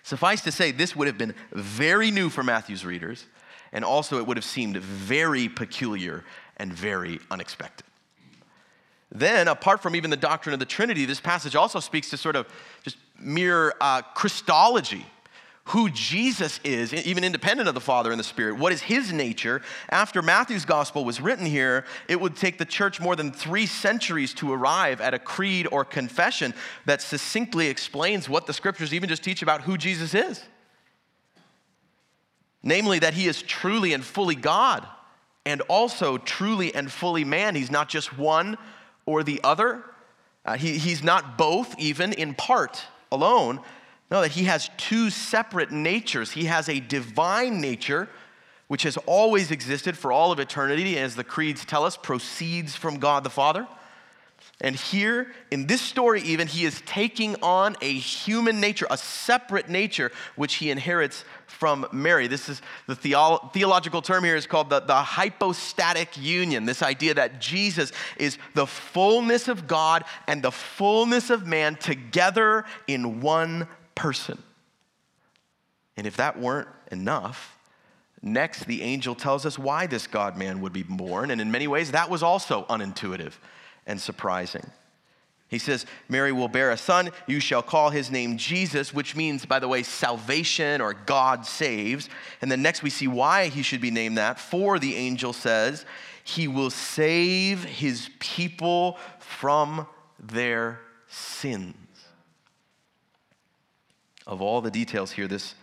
Suffice 0.01 0.41
to 0.41 0.51
say, 0.51 0.71
this 0.71 0.95
would 0.95 1.07
have 1.07 1.17
been 1.17 1.35
very 1.51 2.11
new 2.11 2.29
for 2.29 2.43
Matthew's 2.43 2.85
readers, 2.85 3.25
and 3.71 3.83
also 3.85 4.17
it 4.17 4.27
would 4.27 4.37
have 4.37 4.45
seemed 4.45 4.77
very 4.77 5.49
peculiar 5.49 6.23
and 6.57 6.73
very 6.73 7.19
unexpected. 7.29 7.85
Then, 9.11 9.47
apart 9.47 9.81
from 9.81 9.95
even 9.95 10.09
the 10.09 10.17
doctrine 10.17 10.53
of 10.53 10.59
the 10.59 10.65
Trinity, 10.65 11.05
this 11.05 11.21
passage 11.21 11.55
also 11.55 11.79
speaks 11.79 12.09
to 12.09 12.17
sort 12.17 12.35
of 12.35 12.47
just 12.83 12.97
mere 13.17 13.73
uh, 13.79 14.01
Christology, 14.01 15.05
who 15.65 15.89
Jesus 15.89 16.59
is, 16.63 16.93
even 16.93 17.23
independent 17.23 17.67
of 17.67 17.75
the 17.75 17.81
Father 17.81 18.11
and 18.11 18.19
the 18.19 18.23
Spirit. 18.23 18.57
What 18.57 18.71
is 18.71 18.81
his 18.81 19.11
nature? 19.13 19.61
After 19.89 20.21
Matthew's 20.21 20.65
gospel 20.65 21.05
was 21.05 21.19
written 21.21 21.45
here, 21.45 21.85
it 22.07 22.19
would 22.19 22.35
take 22.35 22.57
the 22.57 22.65
church 22.65 22.99
more 22.99 23.15
than 23.15 23.31
three 23.31 23.65
centuries 23.65 24.33
to 24.35 24.51
arrive 24.51 25.01
at 25.01 25.13
a 25.13 25.19
creed 25.19 25.67
or 25.71 25.85
confession 25.85 26.53
that 26.85 27.01
succinctly 27.01 27.67
explains 27.67 28.29
what 28.29 28.45
the 28.45 28.53
scriptures 28.53 28.93
even 28.93 29.09
just 29.09 29.23
teach 29.23 29.41
about 29.41 29.61
who 29.61 29.77
Jesus 29.77 30.13
is. 30.13 30.43
Namely, 32.63 32.99
that 32.99 33.13
he 33.13 33.27
is 33.27 33.41
truly 33.41 33.93
and 33.93 34.03
fully 34.03 34.35
God 34.35 34.87
and 35.45 35.61
also 35.61 36.17
truly 36.17 36.75
and 36.75 36.91
fully 36.91 37.23
man. 37.23 37.55
He's 37.55 37.71
not 37.71 37.87
just 37.87 38.17
one 38.17 38.57
or 39.05 39.23
the 39.23 39.39
other. 39.43 39.83
Uh, 40.45 40.57
he, 40.57 40.77
he's 40.77 41.01
not 41.01 41.37
both, 41.37 41.77
even 41.79 42.11
in 42.13 42.33
part 42.33 42.83
alone. 43.11 43.61
No, 44.11 44.21
that 44.21 44.31
he 44.31 44.45
has 44.45 44.69
two 44.77 45.09
separate 45.09 45.71
natures. 45.71 46.31
He 46.31 46.45
has 46.45 46.67
a 46.67 46.79
divine 46.79 47.61
nature, 47.61 48.09
which 48.67 48.83
has 48.83 48.97
always 49.05 49.51
existed 49.51 49.97
for 49.97 50.11
all 50.11 50.31
of 50.31 50.39
eternity, 50.39 50.97
and 50.97 51.05
as 51.05 51.15
the 51.15 51.23
creeds 51.23 51.63
tell 51.63 51.85
us, 51.85 51.95
proceeds 51.95 52.75
from 52.75 52.99
God 52.99 53.23
the 53.23 53.29
Father. 53.29 53.67
And 54.59 54.75
here, 54.75 55.31
in 55.51 55.67
this 55.67 55.81
story, 55.81 56.21
even, 56.23 56.47
he 56.47 56.65
is 56.65 56.81
taking 56.87 57.35
on 57.43 57.75
a 57.79 57.93
human 57.93 58.59
nature, 58.59 58.87
a 58.89 58.97
separate 58.97 59.69
nature, 59.69 60.11
which 60.35 60.55
he 60.55 60.71
inherits 60.71 61.25
from 61.45 61.85
Mary. 61.91 62.27
This 62.27 62.49
is 62.49 62.63
the 62.87 62.95
theolo- 62.95 63.53
theological 63.53 64.01
term 64.01 64.23
here 64.23 64.35
is 64.35 64.47
called 64.47 64.71
the, 64.71 64.79
the 64.79 64.95
hypostatic 64.95 66.17
union. 66.17 66.65
This 66.65 66.81
idea 66.81 67.13
that 67.13 67.39
Jesus 67.39 67.91
is 68.17 68.39
the 68.55 68.65
fullness 68.65 69.47
of 69.47 69.67
God 69.67 70.03
and 70.27 70.41
the 70.41 70.51
fullness 70.51 71.29
of 71.29 71.45
man 71.45 71.75
together 71.75 72.65
in 72.87 73.21
one 73.21 73.67
person. 73.93 74.41
And 75.97 76.07
if 76.07 76.17
that 76.17 76.39
weren't 76.39 76.69
enough, 76.91 77.59
next 78.23 78.65
the 78.65 78.81
angel 78.81 79.13
tells 79.13 79.45
us 79.45 79.59
why 79.59 79.85
this 79.85 80.07
God 80.07 80.35
man 80.35 80.61
would 80.61 80.73
be 80.73 80.83
born. 80.83 81.29
And 81.29 81.39
in 81.39 81.51
many 81.51 81.67
ways, 81.67 81.91
that 81.91 82.09
was 82.09 82.23
also 82.23 82.65
unintuitive 82.69 83.33
and 83.87 83.99
surprising. 83.99 84.69
He 85.49 85.59
says, 85.59 85.85
Mary 86.09 86.33
will 86.33 86.49
bear 86.49 86.71
a 86.71 86.77
son. 86.77 87.09
You 87.25 87.39
shall 87.39 87.63
call 87.63 87.89
his 87.89 88.11
name 88.11 88.37
Jesus, 88.37 88.93
which 88.93 89.15
means, 89.15 89.45
by 89.45 89.59
the 89.59 89.67
way, 89.67 89.81
salvation 89.81 90.81
or 90.81 90.93
God 90.93 91.45
saves. 91.45 92.09
And 92.41 92.51
then 92.51 92.61
next 92.61 92.83
we 92.83 92.89
see 92.89 93.07
why 93.07 93.47
he 93.47 93.61
should 93.61 93.79
be 93.79 93.89
named 93.89 94.17
that. 94.17 94.39
For 94.39 94.77
the 94.77 94.95
angel 94.95 95.31
says, 95.31 95.85
he 96.25 96.49
will 96.49 96.69
save 96.69 97.63
his 97.63 98.09
people 98.19 98.97
from 99.19 99.87
their 100.19 100.81
sins. 101.07 101.75
Of 104.25 104.41
all 104.41 104.59
the 104.59 104.71
details 104.71 105.11
here, 105.11 105.29
this 105.29 105.55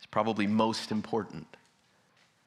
is 0.00 0.06
probably 0.06 0.46
most 0.46 0.90
important 0.90 1.46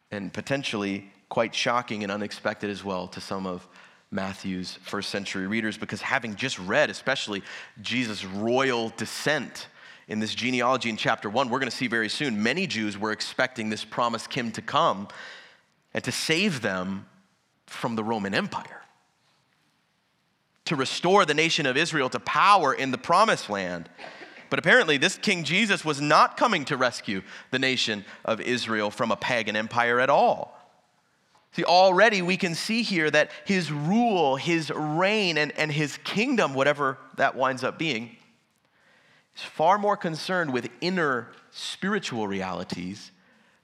and 0.09 0.33
potentially 0.33 1.11
quite 1.29 1.53
shocking 1.53 2.01
and 2.01 2.11
unexpected 2.11 2.71
as 2.71 2.83
well 2.83 3.07
to 3.09 3.21
some 3.21 3.45
of 3.45 3.67
Matthew's 4.11 4.77
first 4.83 5.09
century 5.09 5.47
readers 5.47 5.77
because 5.77 6.01
having 6.01 6.35
just 6.35 6.59
read, 6.59 6.89
especially 6.89 7.43
Jesus' 7.81 8.25
royal 8.25 8.89
descent 8.97 9.67
in 10.07 10.19
this 10.19 10.35
genealogy 10.35 10.89
in 10.89 10.97
chapter 10.97 11.29
one, 11.29 11.49
we're 11.49 11.59
going 11.59 11.69
to 11.69 11.75
see 11.75 11.87
very 11.87 12.09
soon, 12.09 12.43
many 12.43 12.67
Jews 12.67 12.97
were 12.97 13.13
expecting 13.13 13.69
this 13.69 13.85
promised 13.85 14.29
king 14.29 14.51
to 14.51 14.61
come 14.61 15.07
and 15.93 16.03
to 16.03 16.11
save 16.11 16.61
them 16.61 17.05
from 17.65 17.95
the 17.95 18.03
Roman 18.03 18.33
Empire, 18.33 18.81
to 20.65 20.75
restore 20.75 21.25
the 21.25 21.33
nation 21.33 21.65
of 21.65 21.77
Israel 21.77 22.09
to 22.09 22.19
power 22.19 22.73
in 22.73 22.91
the 22.91 22.97
promised 22.97 23.49
land. 23.49 23.89
But 24.49 24.59
apparently, 24.59 24.97
this 24.97 25.17
King 25.17 25.45
Jesus 25.45 25.85
was 25.85 26.01
not 26.01 26.35
coming 26.35 26.65
to 26.65 26.75
rescue 26.75 27.21
the 27.51 27.59
nation 27.59 28.03
of 28.25 28.41
Israel 28.41 28.91
from 28.91 29.09
a 29.09 29.15
pagan 29.15 29.55
empire 29.55 30.01
at 30.01 30.09
all. 30.09 30.60
See, 31.53 31.65
already 31.65 32.21
we 32.21 32.37
can 32.37 32.55
see 32.55 32.81
here 32.81 33.11
that 33.11 33.31
his 33.43 33.71
rule, 33.71 34.37
his 34.37 34.71
reign, 34.73 35.37
and, 35.37 35.51
and 35.57 35.71
his 35.71 35.97
kingdom, 35.97 36.53
whatever 36.53 36.97
that 37.17 37.35
winds 37.35 37.63
up 37.63 37.77
being, 37.77 38.15
is 39.35 39.43
far 39.43 39.77
more 39.77 39.97
concerned 39.97 40.53
with 40.53 40.69
inner 40.79 41.27
spiritual 41.51 42.27
realities 42.27 43.11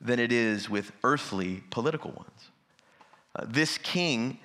than 0.02 0.20
it 0.20 0.32
is 0.32 0.70
with 0.70 0.92
earthly 1.04 1.64
political 1.70 2.12
ones. 2.12 2.52
Uh, 3.36 3.46
this 3.48 3.78
king 3.78 4.40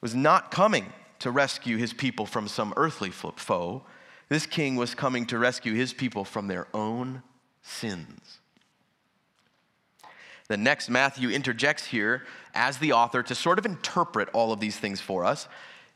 was 0.00 0.14
not 0.14 0.50
coming 0.50 0.92
to 1.20 1.30
rescue 1.30 1.76
his 1.76 1.92
people 1.92 2.26
from 2.26 2.48
some 2.48 2.74
earthly 2.76 3.10
foe. 3.10 3.82
This 4.28 4.46
king 4.46 4.74
was 4.74 4.94
coming 4.94 5.24
to 5.26 5.38
rescue 5.38 5.74
his 5.74 5.92
people 5.92 6.24
from 6.24 6.48
their 6.48 6.66
own 6.74 7.22
sins. 7.62 8.40
The 10.48 10.56
next, 10.56 10.88
Matthew 10.88 11.30
interjects 11.30 11.86
here 11.86 12.24
as 12.54 12.78
the 12.78 12.92
author 12.92 13.22
to 13.22 13.34
sort 13.34 13.58
of 13.58 13.66
interpret 13.66 14.28
all 14.32 14.52
of 14.52 14.60
these 14.60 14.78
things 14.78 15.00
for 15.00 15.24
us. 15.24 15.48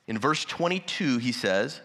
In 0.06 0.18
verse 0.18 0.44
22, 0.44 1.18
he 1.18 1.32
says, 1.32 1.80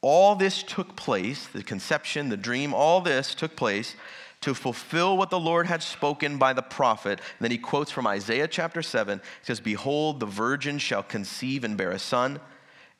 All 0.00 0.34
this 0.34 0.62
took 0.62 0.96
place, 0.96 1.46
the 1.46 1.62
conception, 1.62 2.28
the 2.28 2.36
dream, 2.36 2.74
all 2.74 3.00
this 3.00 3.34
took 3.34 3.56
place 3.56 3.96
to 4.40 4.54
fulfill 4.54 5.16
what 5.16 5.30
the 5.30 5.40
Lord 5.40 5.66
had 5.66 5.82
spoken 5.82 6.38
by 6.38 6.52
the 6.52 6.62
prophet. 6.62 7.18
And 7.18 7.40
then 7.40 7.50
he 7.50 7.58
quotes 7.58 7.90
from 7.90 8.06
Isaiah 8.06 8.46
chapter 8.46 8.82
7. 8.82 9.18
He 9.18 9.44
says, 9.44 9.60
Behold, 9.60 10.20
the 10.20 10.26
virgin 10.26 10.78
shall 10.78 11.02
conceive 11.02 11.64
and 11.64 11.76
bear 11.76 11.90
a 11.90 11.98
son, 11.98 12.40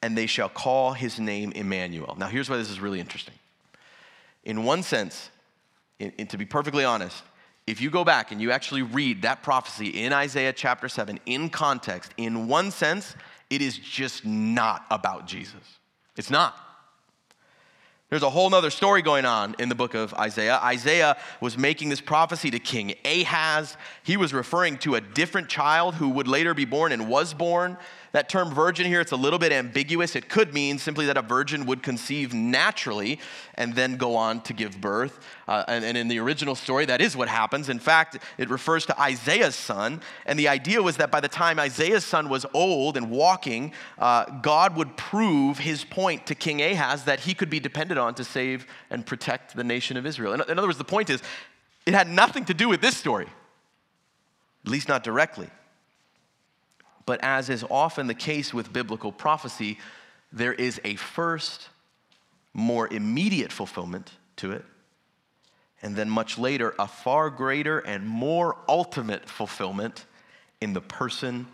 and 0.02 0.16
they 0.16 0.26
shall 0.26 0.48
call 0.48 0.92
his 0.92 1.20
name 1.20 1.52
Emmanuel. 1.52 2.16
Now, 2.18 2.26
here's 2.26 2.50
why 2.50 2.56
this 2.56 2.70
is 2.70 2.80
really 2.80 3.00
interesting. 3.00 3.34
In 4.44 4.64
one 4.64 4.82
sense, 4.82 5.30
in, 5.98 6.12
in, 6.18 6.26
to 6.28 6.38
be 6.38 6.44
perfectly 6.44 6.84
honest, 6.84 7.22
if 7.68 7.82
you 7.82 7.90
go 7.90 8.02
back 8.02 8.32
and 8.32 8.40
you 8.40 8.50
actually 8.50 8.80
read 8.80 9.22
that 9.22 9.42
prophecy 9.42 9.88
in 9.88 10.12
Isaiah 10.12 10.54
chapter 10.54 10.88
7 10.88 11.20
in 11.26 11.50
context, 11.50 12.12
in 12.16 12.48
one 12.48 12.70
sense, 12.70 13.14
it 13.50 13.60
is 13.60 13.76
just 13.76 14.24
not 14.24 14.86
about 14.90 15.26
Jesus. 15.26 15.78
It's 16.16 16.30
not. 16.30 16.58
There's 18.08 18.22
a 18.22 18.30
whole 18.30 18.54
other 18.54 18.70
story 18.70 19.02
going 19.02 19.26
on 19.26 19.54
in 19.58 19.68
the 19.68 19.74
book 19.74 19.92
of 19.92 20.14
Isaiah. 20.14 20.58
Isaiah 20.64 21.18
was 21.42 21.58
making 21.58 21.90
this 21.90 22.00
prophecy 22.00 22.50
to 22.52 22.58
King 22.58 22.94
Ahaz. 23.04 23.76
He 24.02 24.16
was 24.16 24.32
referring 24.32 24.78
to 24.78 24.94
a 24.94 25.02
different 25.02 25.50
child 25.50 25.94
who 25.94 26.08
would 26.08 26.26
later 26.26 26.54
be 26.54 26.64
born 26.64 26.90
and 26.90 27.06
was 27.06 27.34
born. 27.34 27.76
That 28.12 28.28
term 28.28 28.54
virgin 28.54 28.86
here, 28.86 29.00
it's 29.00 29.12
a 29.12 29.16
little 29.16 29.38
bit 29.38 29.52
ambiguous. 29.52 30.16
It 30.16 30.28
could 30.28 30.54
mean 30.54 30.78
simply 30.78 31.06
that 31.06 31.16
a 31.16 31.22
virgin 31.22 31.66
would 31.66 31.82
conceive 31.82 32.32
naturally 32.32 33.20
and 33.54 33.74
then 33.74 33.96
go 33.96 34.16
on 34.16 34.40
to 34.42 34.52
give 34.52 34.80
birth. 34.80 35.20
Uh, 35.46 35.64
and, 35.68 35.84
and 35.84 35.96
in 35.96 36.08
the 36.08 36.18
original 36.18 36.54
story, 36.54 36.86
that 36.86 37.00
is 37.00 37.16
what 37.16 37.28
happens. 37.28 37.68
In 37.68 37.78
fact, 37.78 38.18
it 38.38 38.48
refers 38.48 38.86
to 38.86 39.00
Isaiah's 39.00 39.54
son. 39.54 40.00
And 40.24 40.38
the 40.38 40.48
idea 40.48 40.82
was 40.82 40.96
that 40.96 41.10
by 41.10 41.20
the 41.20 41.28
time 41.28 41.58
Isaiah's 41.58 42.04
son 42.04 42.28
was 42.28 42.46
old 42.54 42.96
and 42.96 43.10
walking, 43.10 43.72
uh, 43.98 44.24
God 44.40 44.76
would 44.76 44.96
prove 44.96 45.58
his 45.58 45.84
point 45.84 46.26
to 46.26 46.34
King 46.34 46.62
Ahaz 46.62 47.04
that 47.04 47.20
he 47.20 47.34
could 47.34 47.50
be 47.50 47.60
depended 47.60 47.98
on 47.98 48.14
to 48.14 48.24
save 48.24 48.66
and 48.90 49.04
protect 49.04 49.54
the 49.54 49.64
nation 49.64 49.96
of 49.96 50.06
Israel. 50.06 50.32
In, 50.32 50.40
in 50.48 50.58
other 50.58 50.68
words, 50.68 50.78
the 50.78 50.84
point 50.84 51.10
is, 51.10 51.22
it 51.84 51.94
had 51.94 52.08
nothing 52.08 52.44
to 52.46 52.54
do 52.54 52.68
with 52.68 52.80
this 52.80 52.96
story, 52.96 53.26
at 54.64 54.70
least 54.70 54.88
not 54.88 55.02
directly. 55.02 55.48
But 57.08 57.24
as 57.24 57.48
is 57.48 57.64
often 57.70 58.06
the 58.06 58.12
case 58.12 58.52
with 58.52 58.70
biblical 58.70 59.12
prophecy, 59.12 59.78
there 60.30 60.52
is 60.52 60.78
a 60.84 60.96
first, 60.96 61.70
more 62.52 62.86
immediate 62.86 63.50
fulfillment 63.50 64.12
to 64.36 64.52
it, 64.52 64.62
and 65.80 65.96
then 65.96 66.10
much 66.10 66.36
later, 66.36 66.74
a 66.78 66.86
far 66.86 67.30
greater 67.30 67.78
and 67.78 68.06
more 68.06 68.58
ultimate 68.68 69.26
fulfillment 69.26 70.04
in 70.60 70.74
the 70.74 70.82
person 70.82 71.46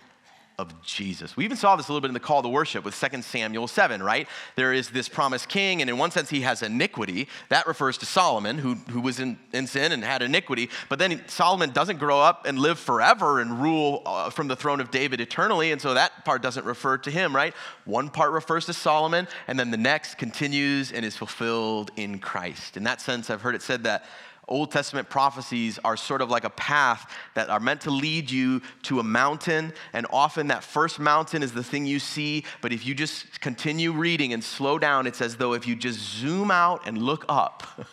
of 0.59 0.81
Jesus. 0.83 1.37
We 1.37 1.45
even 1.45 1.57
saw 1.57 1.75
this 1.75 1.89
a 1.89 1.93
little 1.93 2.01
bit 2.01 2.09
in 2.09 2.15
the 2.15 2.21
call 2.21 2.43
to 2.43 2.49
worship 2.49 2.85
with 2.85 2.99
2 2.99 3.23
Samuel 3.23 3.67
7, 3.67 4.03
right? 4.03 4.29
There 4.55 4.73
is 4.73 4.91
this 4.91 5.09
promised 5.09 5.49
king, 5.49 5.81
and 5.81 5.91
in 5.91 5.99
one 5.99 6.11
sense, 6.11 6.31
he 6.31 6.43
has 6.43 6.63
iniquity. 6.63 7.29
That 7.49 7.67
refers 7.67 7.99
to 7.99 8.07
Solomon, 8.07 8.59
who, 8.59 8.75
who 8.91 9.01
was 9.01 9.19
in, 9.19 9.39
in 9.53 9.67
sin 9.67 9.91
and 9.91 10.05
had 10.05 10.23
iniquity. 10.23 10.71
But 10.89 10.99
then 10.99 11.23
Solomon 11.27 11.71
doesn't 11.71 11.99
grow 11.99 12.21
up 12.21 12.47
and 12.47 12.59
live 12.59 12.79
forever 12.79 13.41
and 13.41 13.61
rule 13.61 14.03
uh, 14.07 14.31
from 14.31 14.47
the 14.47 14.57
throne 14.57 14.81
of 14.81 14.91
David 14.91 15.21
eternally, 15.21 15.73
and 15.73 15.81
so 15.81 15.95
that 15.95 16.25
part 16.25 16.43
doesn't 16.43 16.65
refer 16.65 16.99
to 16.99 17.11
him, 17.11 17.35
right? 17.35 17.55
One 17.85 18.09
part 18.09 18.33
refers 18.33 18.67
to 18.67 18.73
Solomon, 18.73 19.27
and 19.49 19.59
then 19.59 19.71
the 19.71 19.77
next 19.77 20.19
continues 20.19 20.93
and 20.93 21.05
is 21.05 21.17
fulfilled 21.17 21.91
in 21.97 22.21
Christ. 22.21 22.77
In 22.77 22.85
that 22.85 23.01
sense, 23.01 23.29
I've 23.29 23.43
heard 23.43 23.55
it 23.55 23.63
said 23.63 23.85
that 23.85 24.05
Old 24.49 24.71
Testament 24.71 25.09
prophecies 25.09 25.79
are 25.85 25.97
sort 25.97 26.21
of 26.21 26.31
like 26.31 26.45
a 26.45 26.51
path 26.51 27.11
that 27.35 27.49
are 27.49 27.61
meant 27.61 27.83
to 27.83 27.91
lead 27.91 28.31
you 28.31 28.61
to 28.83 29.01
a 29.01 29.03
mountain, 29.03 29.73
and 29.93 30.07
often 30.11 30.49
that 30.49 30.63
first 30.63 30.99
mountain 30.99 31.43
is 31.43 31.53
the 31.53 31.65
thing 31.65 31.87
you 31.87 31.99
see. 31.99 32.45
But 32.61 32.73
if 32.73 32.87
you 32.87 32.95
just 32.95 33.41
continue 33.41 33.93
reading 33.93 34.33
and 34.33 34.45
slow 34.45 34.79
down, 34.79 35.07
it's 35.07 35.21
as 35.21 35.37
though 35.37 35.55
if 35.55 35.67
you 35.67 35.77
just 35.77 35.99
zoom 35.99 36.51
out 36.51 36.87
and 36.87 36.99
look 36.99 37.25
up, 37.29 37.87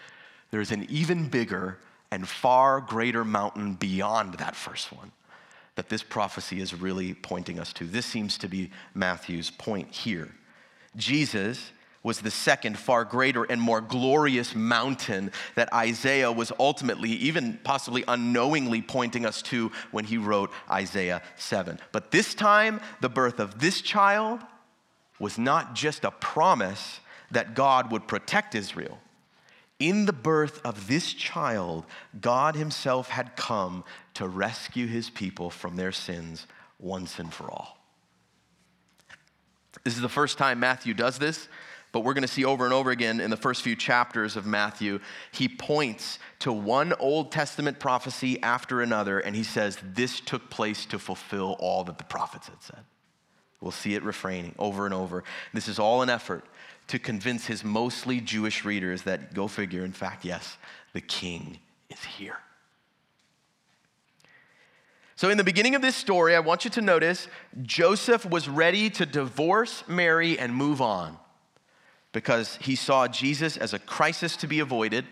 there's 0.50 0.70
an 0.70 0.86
even 0.88 1.28
bigger 1.28 1.78
and 2.10 2.26
far 2.26 2.80
greater 2.80 3.24
mountain 3.24 3.74
beyond 3.74 4.34
that 4.34 4.56
first 4.56 4.92
one 4.92 5.12
that 5.74 5.88
this 5.88 6.02
prophecy 6.02 6.60
is 6.60 6.74
really 6.74 7.14
pointing 7.14 7.60
us 7.60 7.72
to. 7.72 7.84
This 7.84 8.04
seems 8.04 8.36
to 8.38 8.48
be 8.48 8.68
Matthew's 8.94 9.48
point 9.48 9.92
here. 9.92 10.34
Jesus 10.96 11.70
was 12.02 12.20
the 12.20 12.30
second, 12.30 12.78
far 12.78 13.04
greater 13.04 13.44
and 13.44 13.60
more 13.60 13.80
glorious 13.80 14.54
mountain 14.54 15.32
that 15.56 15.72
Isaiah 15.72 16.30
was 16.30 16.52
ultimately, 16.58 17.10
even 17.10 17.58
possibly 17.64 18.04
unknowingly, 18.06 18.82
pointing 18.82 19.26
us 19.26 19.42
to 19.42 19.72
when 19.90 20.04
he 20.04 20.16
wrote 20.16 20.50
Isaiah 20.70 21.22
7. 21.36 21.78
But 21.92 22.10
this 22.10 22.34
time, 22.34 22.80
the 23.00 23.08
birth 23.08 23.40
of 23.40 23.58
this 23.58 23.80
child 23.80 24.40
was 25.18 25.38
not 25.38 25.74
just 25.74 26.04
a 26.04 26.10
promise 26.10 27.00
that 27.30 27.54
God 27.54 27.90
would 27.90 28.06
protect 28.06 28.54
Israel. 28.54 28.98
In 29.78 30.06
the 30.06 30.12
birth 30.12 30.60
of 30.64 30.88
this 30.88 31.12
child, 31.12 31.84
God 32.20 32.56
Himself 32.56 33.10
had 33.10 33.36
come 33.36 33.84
to 34.14 34.26
rescue 34.26 34.86
His 34.86 35.10
people 35.10 35.50
from 35.50 35.76
their 35.76 35.92
sins 35.92 36.46
once 36.78 37.18
and 37.18 37.32
for 37.32 37.50
all. 37.50 37.78
This 39.84 39.94
is 39.94 40.00
the 40.00 40.08
first 40.08 40.38
time 40.38 40.58
Matthew 40.58 40.94
does 40.94 41.18
this. 41.18 41.48
But 41.92 42.00
we're 42.00 42.14
going 42.14 42.22
to 42.22 42.28
see 42.28 42.44
over 42.44 42.64
and 42.64 42.74
over 42.74 42.90
again 42.90 43.20
in 43.20 43.30
the 43.30 43.36
first 43.36 43.62
few 43.62 43.74
chapters 43.74 44.36
of 44.36 44.44
Matthew, 44.44 45.00
he 45.32 45.48
points 45.48 46.18
to 46.40 46.52
one 46.52 46.92
Old 46.94 47.32
Testament 47.32 47.78
prophecy 47.78 48.42
after 48.42 48.82
another, 48.82 49.20
and 49.20 49.34
he 49.34 49.42
says, 49.42 49.78
This 49.82 50.20
took 50.20 50.50
place 50.50 50.84
to 50.86 50.98
fulfill 50.98 51.56
all 51.58 51.84
that 51.84 51.98
the 51.98 52.04
prophets 52.04 52.48
had 52.48 52.62
said. 52.62 52.84
We'll 53.60 53.72
see 53.72 53.94
it 53.94 54.02
refraining 54.02 54.54
over 54.58 54.84
and 54.84 54.94
over. 54.94 55.24
This 55.54 55.66
is 55.66 55.78
all 55.78 56.02
an 56.02 56.10
effort 56.10 56.44
to 56.88 56.98
convince 56.98 57.46
his 57.46 57.64
mostly 57.64 58.20
Jewish 58.20 58.64
readers 58.64 59.02
that, 59.02 59.34
go 59.34 59.48
figure, 59.48 59.84
in 59.84 59.92
fact, 59.92 60.24
yes, 60.24 60.58
the 60.92 61.00
king 61.00 61.58
is 61.90 62.02
here. 62.04 62.38
So, 65.16 65.30
in 65.30 65.36
the 65.36 65.42
beginning 65.42 65.74
of 65.74 65.82
this 65.82 65.96
story, 65.96 66.36
I 66.36 66.40
want 66.40 66.64
you 66.64 66.70
to 66.72 66.80
notice 66.80 67.26
Joseph 67.62 68.24
was 68.24 68.48
ready 68.48 68.88
to 68.90 69.04
divorce 69.04 69.82
Mary 69.88 70.38
and 70.38 70.54
move 70.54 70.80
on 70.80 71.18
because 72.12 72.56
he 72.56 72.74
saw 72.74 73.06
Jesus 73.08 73.56
as 73.56 73.74
a 73.74 73.78
crisis 73.78 74.36
to 74.36 74.46
be 74.46 74.60
avoided. 74.60 75.04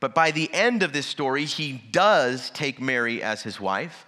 But 0.00 0.14
by 0.14 0.30
the 0.30 0.52
end 0.52 0.82
of 0.82 0.92
this 0.92 1.06
story, 1.06 1.44
he 1.44 1.72
does 1.90 2.50
take 2.50 2.80
Mary 2.80 3.22
as 3.22 3.42
his 3.42 3.60
wife. 3.60 4.06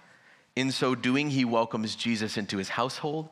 In 0.55 0.71
so 0.71 0.95
doing, 0.95 1.29
he 1.29 1.45
welcomes 1.45 1.95
Jesus 1.95 2.37
into 2.37 2.57
his 2.57 2.69
household, 2.69 3.29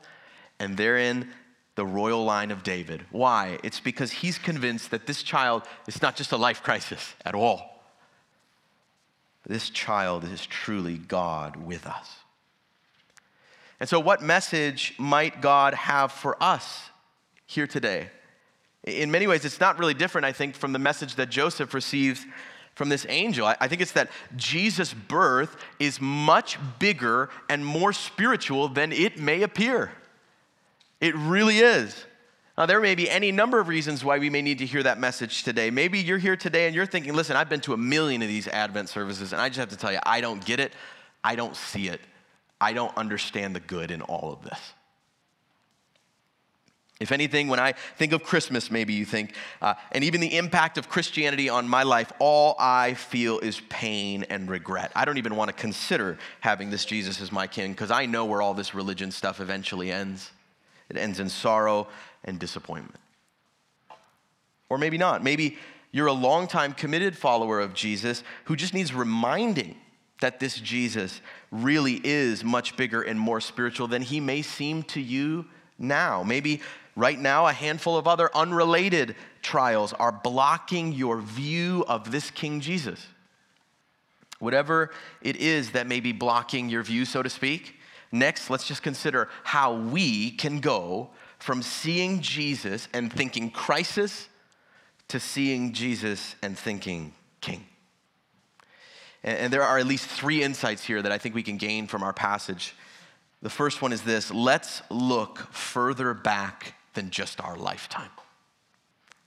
and 0.58 0.76
therein, 0.76 1.30
the 1.74 1.86
royal 1.86 2.24
line 2.24 2.50
of 2.50 2.62
David. 2.62 3.04
Why? 3.10 3.58
It's 3.62 3.80
because 3.80 4.10
he's 4.12 4.38
convinced 4.38 4.90
that 4.90 5.06
this 5.06 5.22
child 5.22 5.62
is 5.86 6.02
not 6.02 6.16
just 6.16 6.32
a 6.32 6.36
life 6.36 6.62
crisis 6.62 7.14
at 7.24 7.34
all. 7.34 7.82
This 9.46 9.70
child 9.70 10.24
is 10.24 10.46
truly 10.46 10.98
God 10.98 11.56
with 11.56 11.86
us. 11.86 12.16
And 13.80 13.88
so, 13.88 13.98
what 13.98 14.22
message 14.22 14.94
might 14.98 15.40
God 15.40 15.74
have 15.74 16.12
for 16.12 16.40
us 16.40 16.90
here 17.46 17.66
today? 17.66 18.10
In 18.84 19.10
many 19.10 19.26
ways, 19.26 19.44
it's 19.44 19.60
not 19.60 19.78
really 19.78 19.94
different, 19.94 20.24
I 20.24 20.32
think, 20.32 20.56
from 20.56 20.72
the 20.72 20.78
message 20.78 21.14
that 21.14 21.30
Joseph 21.30 21.72
receives 21.74 22.26
from 22.74 22.88
this 22.88 23.06
angel. 23.08 23.46
I 23.46 23.68
think 23.68 23.80
it's 23.80 23.92
that 23.92 24.10
Jesus' 24.34 24.94
birth 24.94 25.56
is 25.78 26.00
much 26.00 26.58
bigger 26.78 27.28
and 27.48 27.64
more 27.64 27.92
spiritual 27.92 28.68
than 28.68 28.92
it 28.92 29.18
may 29.18 29.42
appear. 29.42 29.92
It 31.00 31.14
really 31.14 31.58
is. 31.58 32.06
Now, 32.56 32.66
there 32.66 32.80
may 32.80 32.94
be 32.94 33.08
any 33.08 33.32
number 33.32 33.60
of 33.60 33.68
reasons 33.68 34.04
why 34.04 34.18
we 34.18 34.30
may 34.30 34.42
need 34.42 34.58
to 34.58 34.66
hear 34.66 34.82
that 34.82 34.98
message 34.98 35.42
today. 35.42 35.70
Maybe 35.70 35.98
you're 35.98 36.18
here 36.18 36.36
today 36.36 36.66
and 36.66 36.74
you're 36.74 36.86
thinking, 36.86 37.14
listen, 37.14 37.36
I've 37.36 37.48
been 37.48 37.60
to 37.62 37.72
a 37.72 37.78
million 37.78 38.20
of 38.22 38.28
these 38.28 38.48
Advent 38.48 38.88
services, 38.88 39.32
and 39.32 39.40
I 39.40 39.48
just 39.48 39.58
have 39.58 39.70
to 39.70 39.76
tell 39.76 39.92
you, 39.92 40.00
I 40.04 40.20
don't 40.20 40.44
get 40.44 40.60
it. 40.60 40.72
I 41.24 41.34
don't 41.34 41.56
see 41.56 41.88
it. 41.88 42.00
I 42.60 42.72
don't 42.72 42.96
understand 42.96 43.54
the 43.56 43.60
good 43.60 43.90
in 43.90 44.02
all 44.02 44.32
of 44.32 44.42
this. 44.42 44.58
If 47.02 47.12
anything, 47.12 47.48
when 47.48 47.60
I 47.60 47.72
think 47.96 48.12
of 48.12 48.22
Christmas, 48.22 48.70
maybe 48.70 48.94
you 48.94 49.04
think, 49.04 49.34
uh, 49.60 49.74
and 49.90 50.04
even 50.04 50.20
the 50.20 50.36
impact 50.36 50.78
of 50.78 50.88
Christianity 50.88 51.48
on 51.48 51.68
my 51.68 51.82
life, 51.82 52.12
all 52.18 52.54
I 52.58 52.94
feel 52.94 53.38
is 53.40 53.60
pain 53.68 54.24
and 54.30 54.48
regret. 54.48 54.92
I 54.94 55.04
don't 55.04 55.18
even 55.18 55.36
want 55.36 55.48
to 55.48 55.54
consider 55.54 56.18
having 56.40 56.70
this 56.70 56.84
Jesus 56.84 57.20
as 57.20 57.32
my 57.32 57.46
king 57.46 57.72
because 57.72 57.90
I 57.90 58.06
know 58.06 58.24
where 58.24 58.40
all 58.40 58.54
this 58.54 58.74
religion 58.74 59.10
stuff 59.10 59.40
eventually 59.40 59.90
ends. 59.90 60.30
It 60.88 60.96
ends 60.96 61.20
in 61.20 61.28
sorrow 61.28 61.88
and 62.24 62.38
disappointment. 62.38 63.00
Or 64.68 64.78
maybe 64.78 64.96
not. 64.96 65.22
Maybe 65.22 65.58
you're 65.90 66.06
a 66.06 66.12
longtime 66.12 66.72
committed 66.72 67.16
follower 67.16 67.60
of 67.60 67.74
Jesus 67.74 68.22
who 68.44 68.56
just 68.56 68.72
needs 68.72 68.94
reminding 68.94 69.76
that 70.20 70.40
this 70.40 70.58
Jesus 70.58 71.20
really 71.50 72.00
is 72.04 72.42
much 72.42 72.76
bigger 72.76 73.02
and 73.02 73.18
more 73.18 73.40
spiritual 73.40 73.88
than 73.88 74.02
he 74.02 74.20
may 74.20 74.40
seem 74.40 74.82
to 74.84 75.00
you 75.00 75.44
now. 75.78 76.22
Maybe 76.22 76.62
Right 76.94 77.18
now, 77.18 77.46
a 77.46 77.52
handful 77.52 77.96
of 77.96 78.06
other 78.06 78.30
unrelated 78.34 79.16
trials 79.40 79.92
are 79.94 80.12
blocking 80.12 80.92
your 80.92 81.20
view 81.20 81.84
of 81.88 82.10
this 82.10 82.30
King 82.30 82.60
Jesus. 82.60 83.06
Whatever 84.40 84.90
it 85.22 85.36
is 85.36 85.70
that 85.70 85.86
may 85.86 86.00
be 86.00 86.12
blocking 86.12 86.68
your 86.68 86.82
view, 86.82 87.04
so 87.04 87.22
to 87.22 87.30
speak, 87.30 87.76
next, 88.10 88.50
let's 88.50 88.66
just 88.66 88.82
consider 88.82 89.28
how 89.44 89.74
we 89.74 90.32
can 90.32 90.60
go 90.60 91.10
from 91.38 91.62
seeing 91.62 92.20
Jesus 92.20 92.88
and 92.92 93.10
thinking 93.10 93.50
crisis 93.50 94.28
to 95.08 95.18
seeing 95.18 95.72
Jesus 95.72 96.36
and 96.42 96.58
thinking 96.58 97.12
king. 97.40 97.64
And, 99.22 99.52
there 99.52 99.62
are 99.62 99.78
at 99.78 99.86
least 99.86 100.06
three 100.06 100.42
insights 100.42 100.84
here 100.84 101.00
that 101.00 101.12
I 101.12 101.18
think 101.18 101.34
we 101.34 101.42
can 101.42 101.56
gain 101.56 101.86
from 101.86 102.02
our 102.02 102.12
passage. 102.12 102.74
The 103.40 103.50
first 103.50 103.80
one 103.80 103.92
is 103.92 104.02
this 104.02 104.30
let's 104.30 104.82
look 104.90 105.38
further 105.52 106.14
back 106.14 106.74
than 106.94 107.10
just 107.10 107.40
our 107.40 107.56
lifetime. 107.56 108.10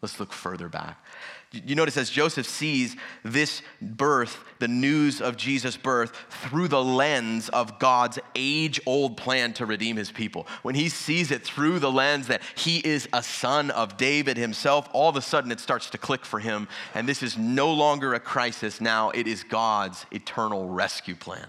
Let's 0.01 0.19
look 0.19 0.33
further 0.33 0.69
back. 0.69 1.03
You 1.51 1.73
notice 1.73 1.97
as 1.97 2.09
Joseph 2.09 2.45
sees 2.45 2.95
this 3.23 3.61
birth, 3.81 4.37
the 4.59 4.67
news 4.67 5.21
of 5.21 5.37
Jesus' 5.37 5.77
birth, 5.77 6.11
through 6.29 6.67
the 6.67 6.83
lens 6.83 7.49
of 7.49 7.79
God's 7.79 8.19
age 8.35 8.79
old 8.85 9.15
plan 9.15 9.53
to 9.53 9.65
redeem 9.65 9.95
his 9.95 10.11
people. 10.11 10.47
When 10.63 10.75
he 10.75 10.89
sees 10.89 11.31
it 11.31 11.43
through 11.43 11.79
the 11.79 11.91
lens 11.91 12.27
that 12.27 12.41
he 12.55 12.79
is 12.79 13.07
a 13.13 13.23
son 13.23 13.71
of 13.71 13.95
David 13.97 14.37
himself, 14.37 14.89
all 14.91 15.09
of 15.09 15.15
a 15.15 15.21
sudden 15.21 15.51
it 15.51 15.59
starts 15.59 15.89
to 15.91 15.97
click 15.97 16.25
for 16.25 16.39
him. 16.39 16.67
And 16.93 17.07
this 17.07 17.23
is 17.23 17.37
no 17.37 17.71
longer 17.71 18.13
a 18.13 18.19
crisis. 18.19 18.81
Now 18.81 19.11
it 19.11 19.27
is 19.27 19.43
God's 19.43 20.05
eternal 20.11 20.67
rescue 20.67 21.15
plan. 21.15 21.47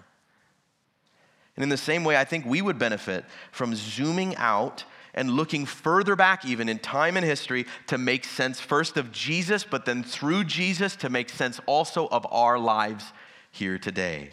And 1.56 1.62
in 1.62 1.68
the 1.68 1.76
same 1.76 2.04
way, 2.04 2.16
I 2.16 2.24
think 2.24 2.46
we 2.46 2.62
would 2.62 2.78
benefit 2.78 3.24
from 3.50 3.74
zooming 3.74 4.36
out 4.36 4.84
and 5.16 5.30
looking 5.30 5.64
further 5.64 6.14
back, 6.14 6.44
even 6.44 6.68
in 6.68 6.78
time 6.78 7.16
and 7.16 7.24
history, 7.24 7.66
to 7.86 7.98
make 7.98 8.24
sense 8.24 8.60
first 8.60 8.96
of 8.96 9.10
Jesus, 9.10 9.64
but 9.64 9.86
then 9.86 10.02
through 10.02 10.44
Jesus 10.44 10.94
to 10.96 11.08
make 11.08 11.30
sense 11.30 11.58
also 11.66 12.06
of 12.08 12.26
our 12.30 12.58
lives 12.58 13.12
here 13.50 13.78
today. 13.78 14.30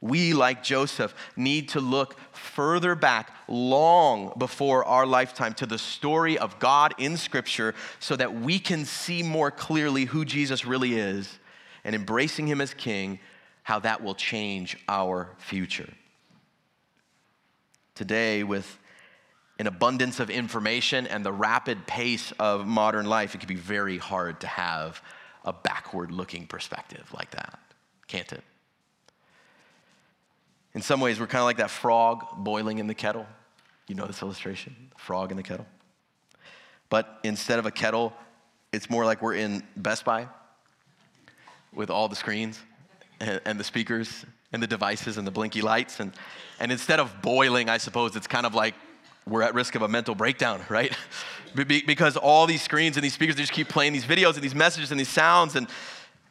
We, 0.00 0.34
like 0.34 0.62
Joseph, 0.62 1.14
need 1.36 1.70
to 1.70 1.80
look 1.80 2.16
further 2.32 2.94
back, 2.94 3.32
long 3.48 4.32
before 4.38 4.84
our 4.84 5.06
lifetime, 5.06 5.54
to 5.54 5.66
the 5.66 5.78
story 5.78 6.38
of 6.38 6.58
God 6.58 6.94
in 6.98 7.16
Scripture 7.16 7.74
so 7.98 8.14
that 8.14 8.34
we 8.34 8.58
can 8.58 8.84
see 8.84 9.22
more 9.22 9.50
clearly 9.50 10.04
who 10.04 10.24
Jesus 10.24 10.64
really 10.64 10.94
is 10.94 11.38
and 11.82 11.94
embracing 11.94 12.46
Him 12.46 12.60
as 12.60 12.74
King, 12.74 13.18
how 13.62 13.80
that 13.80 14.02
will 14.02 14.14
change 14.14 14.76
our 14.88 15.30
future. 15.38 15.92
Today, 17.94 18.44
with 18.44 18.78
an 19.58 19.66
abundance 19.66 20.20
of 20.20 20.28
information 20.28 21.06
and 21.06 21.24
the 21.24 21.32
rapid 21.32 21.86
pace 21.86 22.32
of 22.38 22.66
modern 22.66 23.06
life, 23.06 23.34
it 23.34 23.38
can 23.38 23.48
be 23.48 23.54
very 23.54 23.98
hard 23.98 24.40
to 24.40 24.46
have 24.46 25.02
a 25.44 25.52
backward 25.52 26.10
looking 26.10 26.46
perspective 26.46 27.10
like 27.16 27.30
that, 27.30 27.58
can't 28.06 28.32
it? 28.32 28.42
In 30.74 30.82
some 30.82 31.00
ways, 31.00 31.18
we're 31.18 31.26
kind 31.26 31.40
of 31.40 31.46
like 31.46 31.56
that 31.56 31.70
frog 31.70 32.26
boiling 32.36 32.78
in 32.78 32.86
the 32.86 32.94
kettle. 32.94 33.26
You 33.88 33.94
know 33.94 34.06
this 34.06 34.20
illustration? 34.20 34.74
Frog 34.98 35.30
in 35.30 35.36
the 35.38 35.42
kettle. 35.42 35.66
But 36.90 37.18
instead 37.24 37.58
of 37.58 37.64
a 37.64 37.70
kettle, 37.70 38.12
it's 38.72 38.90
more 38.90 39.06
like 39.06 39.22
we're 39.22 39.34
in 39.34 39.62
Best 39.76 40.04
Buy 40.04 40.28
with 41.72 41.88
all 41.88 42.08
the 42.08 42.16
screens 42.16 42.60
and, 43.20 43.40
and 43.46 43.58
the 43.58 43.64
speakers 43.64 44.26
and 44.52 44.62
the 44.62 44.66
devices 44.66 45.16
and 45.16 45.26
the 45.26 45.30
blinky 45.30 45.62
lights. 45.62 46.00
And, 46.00 46.12
and 46.60 46.70
instead 46.70 47.00
of 47.00 47.22
boiling, 47.22 47.70
I 47.70 47.78
suppose 47.78 48.14
it's 48.16 48.26
kind 48.26 48.44
of 48.44 48.54
like 48.54 48.74
we're 49.28 49.42
at 49.42 49.54
risk 49.54 49.74
of 49.74 49.82
a 49.82 49.88
mental 49.88 50.14
breakdown, 50.14 50.62
right? 50.68 50.96
because 51.54 52.16
all 52.16 52.46
these 52.46 52.62
screens 52.62 52.96
and 52.96 53.04
these 53.04 53.14
speakers, 53.14 53.36
they 53.36 53.42
just 53.42 53.52
keep 53.52 53.68
playing 53.68 53.92
these 53.92 54.04
videos 54.04 54.34
and 54.34 54.42
these 54.42 54.54
messages 54.54 54.90
and 54.90 55.00
these 55.00 55.08
sounds. 55.08 55.56
And, 55.56 55.68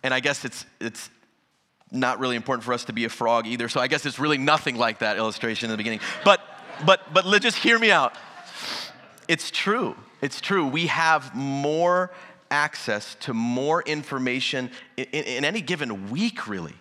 and 0.03 0.13
I 0.13 0.19
guess 0.19 0.45
it's, 0.45 0.65
it's 0.79 1.09
not 1.91 2.19
really 2.19 2.35
important 2.35 2.63
for 2.63 2.73
us 2.73 2.85
to 2.85 2.93
be 2.93 3.05
a 3.05 3.09
frog 3.09 3.47
either. 3.47 3.67
So 3.69 3.79
I 3.79 3.87
guess 3.87 4.05
it's 4.05 4.19
really 4.19 4.37
nothing 4.37 4.75
like 4.75 4.99
that 4.99 5.17
illustration 5.17 5.67
in 5.67 5.71
the 5.71 5.77
beginning. 5.77 5.99
But, 6.23 6.41
but, 6.85 7.13
but 7.13 7.25
let 7.25 7.41
just 7.41 7.57
hear 7.57 7.79
me 7.79 7.91
out. 7.91 8.13
It's 9.27 9.49
true. 9.49 9.95
It's 10.21 10.39
true. 10.39 10.67
We 10.67 10.87
have 10.87 11.35
more 11.35 12.11
access 12.51 13.15
to 13.21 13.33
more 13.33 13.81
information 13.81 14.69
in, 14.97 15.05
in, 15.05 15.23
in 15.23 15.45
any 15.45 15.61
given 15.61 16.11
week, 16.11 16.47
really, 16.47 16.75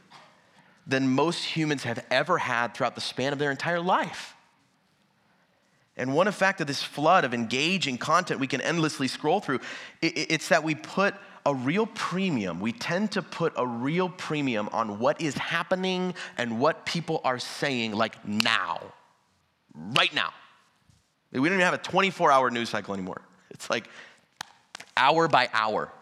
than 0.87 1.09
most 1.09 1.45
humans 1.45 1.85
have 1.85 2.05
ever 2.11 2.39
had 2.39 2.75
throughout 2.75 2.95
the 2.95 3.01
span 3.01 3.33
of 3.33 3.39
their 3.39 3.51
entire 3.51 3.81
life. 3.81 4.35
And 5.97 6.15
one 6.15 6.27
effect 6.27 6.61
of 6.61 6.67
this 6.67 6.83
flood 6.83 7.25
of 7.25 7.33
engaging 7.33 7.99
content 7.99 8.41
we 8.41 8.47
can 8.47 8.61
endlessly 8.61 9.07
scroll 9.07 9.41
through, 9.41 9.61
it's 10.03 10.49
that 10.49 10.65
we 10.65 10.75
put 10.75 11.15
a 11.47 11.55
real 11.55 11.87
premium, 11.87 12.59
we 12.61 12.73
tend 12.73 13.13
to 13.13 13.23
put 13.23 13.53
a 13.57 13.67
real 13.67 14.09
premium 14.09 14.69
on 14.73 14.99
what 14.99 15.21
is 15.21 15.35
happening 15.35 16.15
and 16.39 16.59
what 16.59 16.87
people 16.87 17.21
are 17.23 17.39
saying, 17.39 17.93
like 17.93 18.27
now, 18.27 18.81
right 19.75 20.13
now. 20.15 20.33
We 21.33 21.41
don't 21.41 21.59
even 21.59 21.61
have 21.61 21.75
a 21.75 21.79
24 21.79 22.33
hour 22.33 22.51
news 22.51 22.71
cycle 22.71 22.95
anymore. 22.95 23.21
It's 23.51 23.69
like 23.69 23.89
hour 24.97 25.29
by 25.29 25.49
hour. 25.53 25.93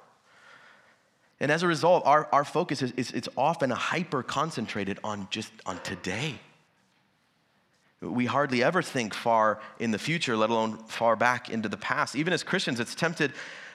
And 1.40 1.50
as 1.50 1.64
a 1.64 1.66
result, 1.66 2.07
our, 2.07 2.28
our 2.31 2.44
focus 2.44 2.83
is, 2.83 2.92
is 2.92 3.11
it's 3.11 3.28
often 3.37 3.70
hyper 3.70 4.22
concentrated 4.22 5.00
on 5.02 5.26
just 5.31 5.50
on 5.66 5.81
today. 5.81 6.38
We 8.03 8.27
hardly 8.27 8.65
ever 8.65 8.83
think 8.83 9.15
far 9.15 9.61
in 9.79 9.93
the 9.93 9.99
future, 9.99 10.37
let 10.37 10.51
alone 10.51 10.77
far 10.88 11.15
back 11.15 11.49
into 11.49 11.69
the 11.69 11.77
past. 11.77 12.17
Even 12.17 12.33
as 12.33 12.43
Christians, 12.43 12.81
it's 12.81 12.97
tempted 12.97 13.33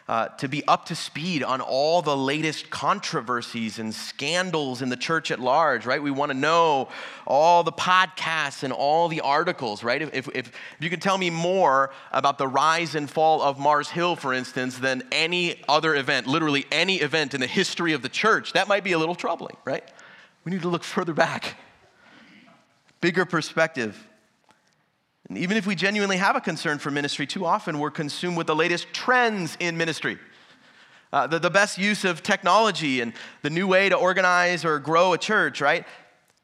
uh, 0.07 0.29
to 0.29 0.47
be 0.47 0.65
up 0.67 0.85
to 0.85 0.95
speed 0.95 1.43
on 1.43 1.59
all 1.59 2.01
the 2.01 2.15
latest 2.15 2.69
controversies 2.69 3.77
and 3.77 3.93
scandals 3.93 4.81
in 4.81 4.87
the 4.87 4.95
church 4.95 5.31
at 5.31 5.39
large, 5.39 5.85
right? 5.85 6.01
We 6.01 6.11
want 6.11 6.31
to 6.31 6.37
know 6.37 6.87
all 7.25 7.63
the 7.63 7.73
podcasts 7.73 8.63
and 8.63 8.71
all 8.71 9.09
the 9.09 9.19
articles, 9.19 9.83
right? 9.83 10.01
If, 10.01 10.13
if, 10.13 10.29
if 10.33 10.51
you 10.79 10.89
can 10.89 11.01
tell 11.01 11.17
me 11.17 11.29
more 11.29 11.91
about 12.13 12.37
the 12.37 12.47
rise 12.47 12.95
and 12.95 13.09
fall 13.09 13.41
of 13.41 13.59
Mars 13.59 13.89
Hill, 13.89 14.15
for 14.15 14.33
instance, 14.33 14.77
than 14.77 15.03
any 15.11 15.61
other 15.67 15.93
event, 15.93 16.25
literally 16.25 16.65
any 16.71 16.97
event 16.97 17.33
in 17.33 17.41
the 17.41 17.47
history 17.47 17.91
of 17.91 18.01
the 18.01 18.09
church, 18.09 18.53
that 18.53 18.69
might 18.69 18.85
be 18.85 18.93
a 18.93 18.97
little 18.97 19.15
troubling, 19.15 19.57
right? 19.65 19.83
We 20.45 20.53
need 20.53 20.61
to 20.61 20.69
look 20.69 20.85
further 20.85 21.13
back, 21.13 21.55
bigger 23.01 23.25
perspective. 23.25 24.06
And 25.29 25.37
even 25.37 25.57
if 25.57 25.67
we 25.67 25.75
genuinely 25.75 26.17
have 26.17 26.35
a 26.35 26.41
concern 26.41 26.79
for 26.79 26.89
ministry, 26.89 27.27
too 27.27 27.45
often 27.45 27.79
we're 27.79 27.91
consumed 27.91 28.37
with 28.37 28.47
the 28.47 28.55
latest 28.55 28.87
trends 28.93 29.57
in 29.59 29.77
ministry. 29.77 30.17
Uh, 31.11 31.27
the, 31.27 31.39
the 31.39 31.49
best 31.49 31.77
use 31.77 32.05
of 32.05 32.23
technology 32.23 33.01
and 33.01 33.13
the 33.41 33.49
new 33.49 33.67
way 33.67 33.89
to 33.89 33.95
organize 33.95 34.65
or 34.65 34.79
grow 34.79 35.13
a 35.13 35.17
church, 35.17 35.61
right? 35.61 35.85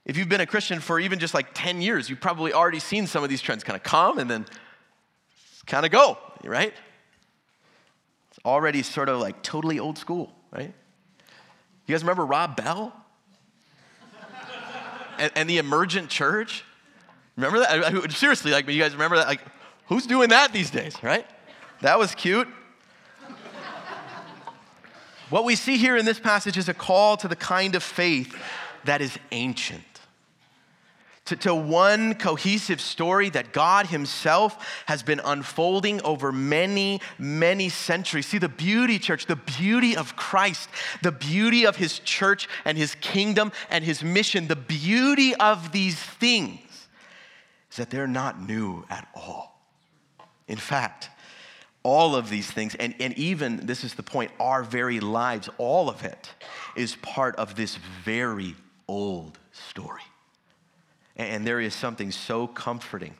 If 0.06 0.18
you've 0.18 0.30
been 0.30 0.42
a 0.42 0.46
Christian 0.46 0.80
for 0.80 1.00
even 1.00 1.20
just 1.20 1.34
like 1.34 1.48
10 1.54 1.82
years, 1.82 2.10
you've 2.10 2.22
probably 2.22 2.54
already 2.54 2.80
seen 2.80 3.08
some 3.08 3.24
of 3.24 3.30
these 3.30 3.42
trends 3.42 3.64
kind 3.64 3.78
of 3.78 3.84
come 3.84 4.20
and 4.20 4.30
then 4.30 4.46
kind 5.66 5.86
of 5.86 5.92
go, 5.92 6.18
right? 6.44 6.74
It's 8.30 8.40
already 8.46 8.84
sort 8.84 9.08
of 9.08 9.20
like 9.20 9.44
totally 9.44 9.80
old 9.80 9.98
school, 9.98 10.34
right? 10.52 10.74
You 11.86 11.94
guys 11.94 12.02
remember 12.02 12.26
Rob 12.26 12.58
Bell? 12.58 12.94
and, 15.18 15.32
and 15.36 15.50
the 15.50 15.58
emergent 15.58 16.10
church? 16.10 16.66
Remember 17.36 17.60
that? 17.60 18.12
Seriously, 18.12 18.52
like, 18.52 18.68
you 18.68 18.82
guys 18.82 18.94
remember 18.94 19.18
that? 19.18 19.28
Like, 19.28 19.42
who's 19.88 20.06
doing 20.06 20.30
that 20.30 20.54
these 20.54 20.70
days, 20.70 20.96
right? 21.02 21.26
That 21.82 21.98
was 21.98 22.14
cute. 22.14 22.48
what 25.30 25.44
we 25.44 25.56
see 25.56 25.78
here 25.78 25.98
in 25.98 26.06
this 26.06 26.20
passage 26.20 26.58
is 26.58 26.70
a 26.70 26.74
call 26.74 27.18
to 27.18 27.28
the 27.28 27.36
kind 27.36 27.76
of 27.76 27.84
faith 27.84 28.36
that 28.86 29.02
is 29.02 29.18
ancient. 29.32 29.84
To, 31.28 31.38
to, 31.38 31.56
one 31.56 32.16
cohesive 32.16 32.82
story 32.82 33.30
that 33.30 33.54
God 33.54 33.88
Himself 33.88 34.84
has 34.88 35.02
been 35.02 35.22
unfolding 35.24 36.02
over 36.02 36.34
many, 36.34 37.00
many 37.18 37.70
centuries. 37.70 38.26
See, 38.26 38.40
the 38.40 38.50
beauty, 38.50 39.00
church, 39.00 39.26
the 39.26 39.38
beauty 39.38 39.96
of 39.96 40.18
Christ, 40.18 40.68
the 41.02 41.14
beauty 41.14 41.66
of 41.66 41.78
His 41.78 42.00
church 42.00 42.50
and 42.66 42.78
His 42.78 42.96
kingdom 42.96 43.54
and 43.70 43.86
His 43.86 44.04
mission, 44.04 44.48
the 44.48 44.58
beauty 44.58 45.34
of 45.36 45.72
these 45.72 45.98
things 45.98 46.60
is 47.74 47.78
that 47.78 47.90
they're 47.90 48.06
not 48.06 48.40
new 48.40 48.86
at 48.88 49.08
all. 49.16 49.60
In 50.48 50.60
fact, 50.60 51.10
all 51.82 52.16
of 52.16 52.30
these 52.30 52.50
things, 52.52 52.76
and, 52.76 52.94
and 53.00 53.18
even, 53.18 53.66
this 53.66 53.84
is 53.84 53.96
the 53.96 54.04
point, 54.04 54.32
our 54.40 54.62
very 54.62 55.00
lives, 55.00 55.50
all 55.58 55.90
of 55.90 56.04
it 56.04 56.30
is 56.76 56.96
part 56.98 57.36
of 57.38 57.56
this 57.56 57.78
very 58.06 58.56
old 58.88 59.40
story. 59.52 60.04
And 61.16 61.48
there 61.48 61.60
is 61.60 61.74
something 61.74 62.12
so 62.12 62.46
comforting, 62.46 63.16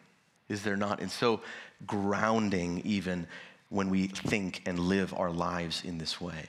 is 0.50 0.62
there 0.62 0.78
not? 0.78 1.02
And 1.02 1.10
so 1.10 1.42
grounding, 1.88 2.84
even 2.86 3.26
when 3.70 3.90
we 3.90 4.06
think 4.06 4.62
and 4.68 4.78
live 4.78 5.16
our 5.18 5.32
lives 5.32 5.82
in 5.84 5.98
this 5.98 6.22
way. 6.22 6.46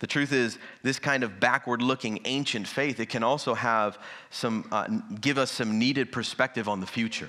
The 0.00 0.06
truth 0.06 0.32
is, 0.32 0.58
this 0.82 0.98
kind 0.98 1.22
of 1.22 1.40
backward 1.40 1.82
looking 1.82 2.20
ancient 2.24 2.66
faith, 2.66 3.00
it 3.00 3.08
can 3.08 3.22
also 3.22 3.54
have 3.54 3.98
some, 4.30 4.68
uh, 4.70 4.86
give 5.20 5.38
us 5.38 5.50
some 5.50 5.78
needed 5.78 6.12
perspective 6.12 6.68
on 6.68 6.80
the 6.80 6.86
future. 6.86 7.28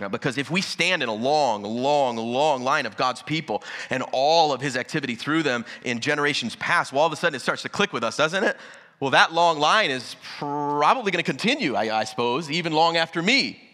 Now, 0.00 0.08
because 0.08 0.38
if 0.38 0.50
we 0.50 0.62
stand 0.62 1.02
in 1.02 1.08
a 1.08 1.14
long, 1.14 1.62
long, 1.62 2.16
long 2.16 2.62
line 2.62 2.86
of 2.86 2.96
God's 2.96 3.22
people 3.22 3.62
and 3.90 4.02
all 4.12 4.52
of 4.52 4.60
his 4.60 4.76
activity 4.76 5.14
through 5.14 5.42
them 5.42 5.66
in 5.84 6.00
generations 6.00 6.56
past, 6.56 6.92
well, 6.92 7.02
all 7.02 7.06
of 7.06 7.12
a 7.12 7.16
sudden 7.16 7.36
it 7.36 7.40
starts 7.40 7.62
to 7.62 7.68
click 7.68 7.92
with 7.92 8.02
us, 8.02 8.16
doesn't 8.16 8.42
it? 8.42 8.56
Well, 9.00 9.10
that 9.10 9.32
long 9.32 9.58
line 9.58 9.90
is 9.90 10.16
probably 10.38 11.12
going 11.12 11.22
to 11.22 11.30
continue, 11.30 11.74
I, 11.74 12.00
I 12.00 12.04
suppose, 12.04 12.50
even 12.50 12.72
long 12.72 12.96
after 12.96 13.20
me. 13.20 13.71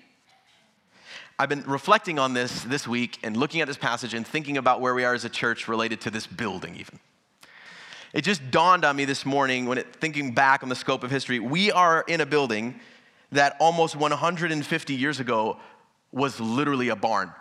I've 1.40 1.48
been 1.48 1.62
reflecting 1.68 2.18
on 2.18 2.34
this 2.34 2.64
this 2.64 2.88
week 2.88 3.20
and 3.22 3.36
looking 3.36 3.60
at 3.60 3.68
this 3.68 3.76
passage 3.76 4.12
and 4.12 4.26
thinking 4.26 4.56
about 4.56 4.80
where 4.80 4.92
we 4.92 5.04
are 5.04 5.14
as 5.14 5.24
a 5.24 5.28
church 5.28 5.68
related 5.68 6.00
to 6.00 6.10
this 6.10 6.26
building, 6.26 6.74
even. 6.74 6.98
It 8.12 8.22
just 8.22 8.50
dawned 8.50 8.84
on 8.84 8.96
me 8.96 9.04
this 9.04 9.24
morning 9.24 9.66
when 9.66 9.78
it, 9.78 9.94
thinking 9.94 10.34
back 10.34 10.64
on 10.64 10.68
the 10.68 10.74
scope 10.74 11.04
of 11.04 11.12
history. 11.12 11.38
We 11.38 11.70
are 11.70 12.04
in 12.08 12.20
a 12.20 12.26
building 12.26 12.80
that 13.30 13.54
almost 13.60 13.94
150 13.94 14.94
years 14.94 15.20
ago 15.20 15.58
was 16.10 16.40
literally 16.40 16.88
a 16.88 16.96
barn. 16.96 17.32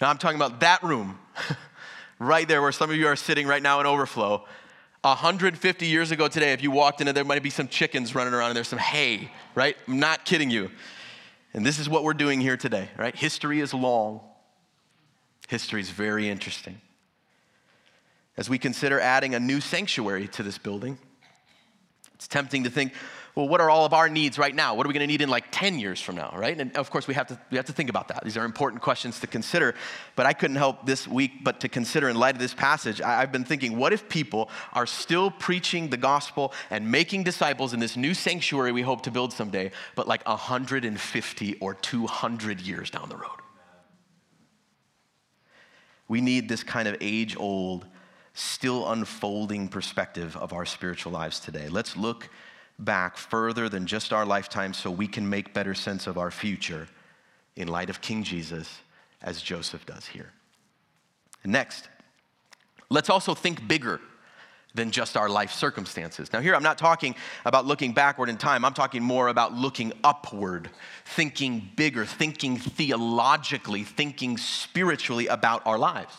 Now 0.00 0.10
I'm 0.10 0.18
talking 0.18 0.36
about 0.36 0.58
that 0.60 0.82
room 0.82 1.20
right 2.18 2.48
there 2.48 2.60
where 2.60 2.72
some 2.72 2.90
of 2.90 2.96
you 2.96 3.06
are 3.06 3.14
sitting 3.14 3.46
right 3.46 3.62
now 3.62 3.78
in 3.78 3.86
overflow. 3.86 4.44
150 5.02 5.86
years 5.86 6.10
ago 6.10 6.26
today, 6.26 6.52
if 6.52 6.62
you 6.62 6.72
walked 6.72 7.00
in, 7.00 7.14
there 7.14 7.24
might 7.24 7.42
be 7.44 7.50
some 7.50 7.68
chickens 7.68 8.16
running 8.16 8.34
around 8.34 8.48
and 8.48 8.56
there's 8.56 8.68
some 8.68 8.80
hay, 8.80 9.30
right? 9.54 9.76
I'm 9.86 10.00
not 10.00 10.24
kidding 10.24 10.50
you. 10.50 10.72
And 11.54 11.66
this 11.66 11.78
is 11.78 11.88
what 11.88 12.02
we're 12.04 12.14
doing 12.14 12.40
here 12.40 12.56
today, 12.56 12.88
right? 12.96 13.14
History 13.14 13.60
is 13.60 13.74
long, 13.74 14.20
history 15.48 15.80
is 15.80 15.90
very 15.90 16.28
interesting. 16.28 16.80
As 18.36 18.48
we 18.48 18.58
consider 18.58 18.98
adding 18.98 19.34
a 19.34 19.40
new 19.40 19.60
sanctuary 19.60 20.28
to 20.28 20.42
this 20.42 20.56
building, 20.56 20.98
it's 22.14 22.26
tempting 22.26 22.64
to 22.64 22.70
think, 22.70 22.92
well, 23.34 23.48
what 23.48 23.62
are 23.62 23.70
all 23.70 23.86
of 23.86 23.94
our 23.94 24.10
needs 24.10 24.38
right 24.38 24.54
now? 24.54 24.74
What 24.74 24.84
are 24.84 24.88
we 24.88 24.92
going 24.92 25.04
to 25.04 25.06
need 25.06 25.22
in 25.22 25.30
like 25.30 25.46
10 25.50 25.78
years 25.78 26.02
from 26.02 26.16
now, 26.16 26.34
right? 26.36 26.58
And 26.58 26.76
of 26.76 26.90
course, 26.90 27.08
we 27.08 27.14
have, 27.14 27.28
to, 27.28 27.40
we 27.50 27.56
have 27.56 27.64
to 27.66 27.72
think 27.72 27.88
about 27.88 28.08
that. 28.08 28.24
These 28.24 28.36
are 28.36 28.44
important 28.44 28.82
questions 28.82 29.20
to 29.20 29.26
consider. 29.26 29.74
But 30.16 30.26
I 30.26 30.34
couldn't 30.34 30.56
help 30.56 30.84
this 30.84 31.08
week 31.08 31.42
but 31.42 31.60
to 31.60 31.68
consider, 31.68 32.10
in 32.10 32.16
light 32.16 32.34
of 32.34 32.40
this 32.40 32.52
passage, 32.52 33.00
I've 33.00 33.32
been 33.32 33.44
thinking, 33.44 33.78
what 33.78 33.94
if 33.94 34.06
people 34.06 34.50
are 34.74 34.84
still 34.84 35.30
preaching 35.30 35.88
the 35.88 35.96
gospel 35.96 36.52
and 36.68 36.90
making 36.90 37.22
disciples 37.22 37.72
in 37.72 37.80
this 37.80 37.96
new 37.96 38.12
sanctuary 38.12 38.70
we 38.70 38.82
hope 38.82 39.02
to 39.04 39.10
build 39.10 39.32
someday, 39.32 39.70
but 39.94 40.06
like 40.06 40.26
150 40.28 41.54
or 41.60 41.74
200 41.74 42.60
years 42.60 42.90
down 42.90 43.08
the 43.08 43.16
road? 43.16 43.30
We 46.06 46.20
need 46.20 46.50
this 46.50 46.62
kind 46.62 46.86
of 46.86 46.98
age 47.00 47.34
old, 47.38 47.86
still 48.34 48.92
unfolding 48.92 49.68
perspective 49.68 50.36
of 50.36 50.52
our 50.52 50.66
spiritual 50.66 51.12
lives 51.12 51.40
today. 51.40 51.70
Let's 51.70 51.96
look 51.96 52.28
back 52.84 53.16
further 53.16 53.68
than 53.68 53.86
just 53.86 54.12
our 54.12 54.26
lifetime 54.26 54.72
so 54.72 54.90
we 54.90 55.06
can 55.06 55.28
make 55.28 55.54
better 55.54 55.74
sense 55.74 56.06
of 56.06 56.18
our 56.18 56.30
future 56.30 56.88
in 57.56 57.68
light 57.68 57.90
of 57.90 58.00
King 58.00 58.22
Jesus, 58.22 58.80
as 59.22 59.42
Joseph 59.42 59.84
does 59.86 60.06
here. 60.06 60.32
next, 61.44 61.88
let's 62.88 63.10
also 63.10 63.34
think 63.34 63.66
bigger 63.68 64.00
than 64.74 64.90
just 64.90 65.16
our 65.16 65.28
life 65.28 65.52
circumstances. 65.52 66.32
Now, 66.32 66.40
here 66.40 66.54
I'm 66.54 66.62
not 66.62 66.78
talking 66.78 67.14
about 67.44 67.66
looking 67.66 67.92
backward 67.92 68.28
in 68.28 68.38
time, 68.38 68.64
I'm 68.64 68.72
talking 68.72 69.02
more 69.02 69.28
about 69.28 69.52
looking 69.52 69.92
upward, 70.02 70.70
thinking 71.04 71.70
bigger, 71.76 72.06
thinking 72.06 72.56
theologically, 72.56 73.84
thinking 73.84 74.38
spiritually 74.38 75.26
about 75.26 75.66
our 75.66 75.78
lives. 75.78 76.14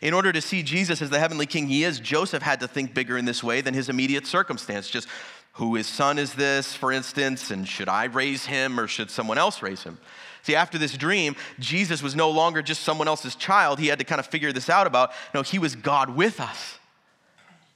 In 0.00 0.12
order 0.12 0.32
to 0.32 0.40
see 0.40 0.62
Jesus 0.62 1.00
as 1.00 1.10
the 1.10 1.18
heavenly 1.18 1.46
king 1.46 1.68
he 1.68 1.84
is, 1.84 2.00
Joseph 2.00 2.42
had 2.42 2.60
to 2.60 2.68
think 2.68 2.92
bigger 2.92 3.16
in 3.16 3.24
this 3.24 3.42
way 3.42 3.60
than 3.60 3.72
his 3.72 3.88
immediate 3.88 4.26
circumstance. 4.26 4.88
Just 4.88 5.08
who 5.56 5.74
his 5.74 5.86
son 5.86 6.18
is 6.18 6.34
this, 6.34 6.74
for 6.74 6.92
instance, 6.92 7.50
and 7.50 7.66
should 7.66 7.88
I 7.88 8.04
raise 8.04 8.44
him 8.44 8.78
or 8.78 8.86
should 8.86 9.10
someone 9.10 9.38
else 9.38 9.62
raise 9.62 9.82
him? 9.82 9.98
See, 10.42 10.54
after 10.54 10.76
this 10.78 10.96
dream, 10.96 11.34
Jesus 11.58 12.02
was 12.02 12.14
no 12.14 12.30
longer 12.30 12.62
just 12.62 12.82
someone 12.82 13.08
else's 13.08 13.34
child. 13.34 13.78
He 13.78 13.88
had 13.88 13.98
to 13.98 14.04
kind 14.04 14.18
of 14.18 14.26
figure 14.26 14.52
this 14.52 14.68
out 14.68 14.86
about. 14.86 15.12
No, 15.34 15.42
he 15.42 15.58
was 15.58 15.74
God 15.74 16.10
with 16.14 16.40
us, 16.40 16.78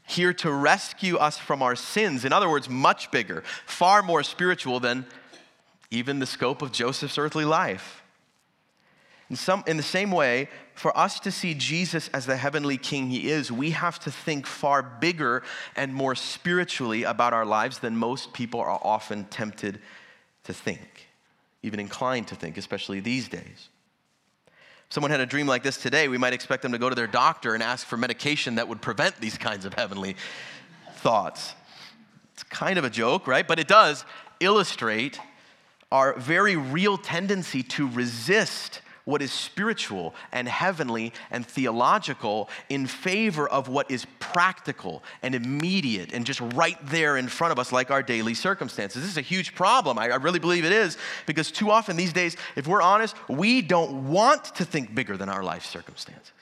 here 0.06 0.34
to 0.34 0.52
rescue 0.52 1.16
us 1.16 1.38
from 1.38 1.62
our 1.62 1.74
sins. 1.74 2.24
In 2.24 2.32
other 2.32 2.50
words, 2.50 2.68
much 2.68 3.10
bigger, 3.10 3.42
far 3.64 4.02
more 4.02 4.22
spiritual 4.22 4.78
than 4.78 5.06
even 5.90 6.18
the 6.18 6.26
scope 6.26 6.62
of 6.62 6.72
Joseph's 6.72 7.16
earthly 7.18 7.46
life. 7.46 7.99
In, 9.30 9.36
some, 9.36 9.62
in 9.68 9.76
the 9.76 9.82
same 9.84 10.10
way, 10.10 10.48
for 10.74 10.96
us 10.98 11.20
to 11.20 11.30
see 11.30 11.54
Jesus 11.54 12.08
as 12.08 12.26
the 12.26 12.36
heavenly 12.36 12.76
king 12.76 13.10
he 13.10 13.30
is, 13.30 13.52
we 13.52 13.70
have 13.70 14.00
to 14.00 14.10
think 14.10 14.44
far 14.44 14.82
bigger 14.82 15.44
and 15.76 15.94
more 15.94 16.16
spiritually 16.16 17.04
about 17.04 17.32
our 17.32 17.46
lives 17.46 17.78
than 17.78 17.96
most 17.96 18.32
people 18.32 18.58
are 18.58 18.80
often 18.82 19.24
tempted 19.26 19.80
to 20.44 20.52
think, 20.52 21.06
even 21.62 21.78
inclined 21.78 22.26
to 22.26 22.34
think, 22.34 22.58
especially 22.58 22.98
these 22.98 23.28
days. 23.28 23.68
If 24.48 24.94
someone 24.94 25.12
had 25.12 25.20
a 25.20 25.26
dream 25.26 25.46
like 25.46 25.62
this 25.62 25.76
today, 25.76 26.08
we 26.08 26.18
might 26.18 26.32
expect 26.32 26.62
them 26.62 26.72
to 26.72 26.78
go 26.78 26.88
to 26.88 26.96
their 26.96 27.06
doctor 27.06 27.54
and 27.54 27.62
ask 27.62 27.86
for 27.86 27.96
medication 27.96 28.56
that 28.56 28.66
would 28.66 28.82
prevent 28.82 29.20
these 29.20 29.38
kinds 29.38 29.64
of 29.64 29.74
heavenly 29.74 30.16
thoughts. 30.94 31.54
It's 32.32 32.42
kind 32.42 32.80
of 32.80 32.84
a 32.84 32.90
joke, 32.90 33.28
right? 33.28 33.46
But 33.46 33.60
it 33.60 33.68
does 33.68 34.04
illustrate 34.40 35.20
our 35.92 36.18
very 36.18 36.56
real 36.56 36.98
tendency 36.98 37.62
to 37.62 37.88
resist 37.88 38.80
what 39.04 39.22
is 39.22 39.32
spiritual 39.32 40.14
and 40.32 40.48
heavenly 40.48 41.12
and 41.30 41.46
theological 41.46 42.48
in 42.68 42.86
favor 42.86 43.48
of 43.48 43.68
what 43.68 43.90
is 43.90 44.06
practical 44.18 45.02
and 45.22 45.34
immediate 45.34 46.12
and 46.12 46.24
just 46.24 46.40
right 46.54 46.78
there 46.86 47.16
in 47.16 47.28
front 47.28 47.52
of 47.52 47.58
us, 47.58 47.72
like 47.72 47.90
our 47.90 48.02
daily 48.02 48.34
circumstances. 48.34 49.02
This 49.02 49.10
is 49.10 49.18
a 49.18 49.22
huge 49.22 49.54
problem. 49.54 49.98
I, 49.98 50.10
I 50.10 50.16
really 50.16 50.38
believe 50.38 50.64
it 50.64 50.72
is 50.72 50.96
because 51.26 51.50
too 51.50 51.70
often 51.70 51.96
these 51.96 52.12
days, 52.12 52.36
if 52.56 52.66
we're 52.66 52.82
honest, 52.82 53.16
we 53.28 53.62
don't 53.62 54.08
want 54.08 54.44
to 54.56 54.64
think 54.64 54.94
bigger 54.94 55.16
than 55.16 55.28
our 55.28 55.42
life 55.42 55.64
circumstances. 55.64 56.32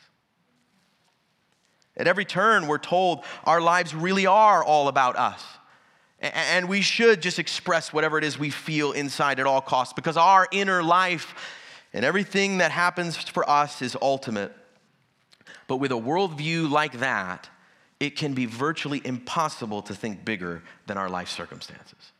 At 1.97 2.07
every 2.07 2.25
turn, 2.25 2.69
we're 2.69 2.79
told 2.79 3.25
our 3.45 3.61
lives 3.61 3.95
really 3.95 4.27
are 4.27 4.63
all 4.63 4.89
about 4.89 5.17
us. 5.17 5.45
And 6.21 6.69
we 6.69 6.81
should 6.81 7.23
just 7.23 7.39
express 7.39 7.93
whatever 7.93 8.19
it 8.19 8.25
is 8.25 8.39
we 8.39 8.51
feel 8.51 8.91
inside 8.91 9.39
at 9.39 9.47
all 9.47 9.61
costs 9.61 9.93
because 9.93 10.17
our 10.17 10.49
inner 10.51 10.83
life 10.83 11.35
and 11.93 12.05
everything 12.05 12.59
that 12.59 12.71
happens 12.71 13.17
for 13.17 13.49
us 13.49 13.83
is 13.83 13.97
ultimate. 14.01 14.53
But 15.67 15.77
with 15.77 15.93
a 15.93 15.97
worldview 15.97 16.71
like 16.71 17.01
that, 17.01 17.49
it 18.01 18.17
can 18.17 18.35
be 18.35 18.47
virtually 18.47 19.03
impossible 19.05 19.83
to 19.83 19.95
think 19.95 20.25
bigger 20.25 20.63
than 20.87 20.97
our 20.97 21.09
life 21.09 21.29
circumstances. 21.29 22.13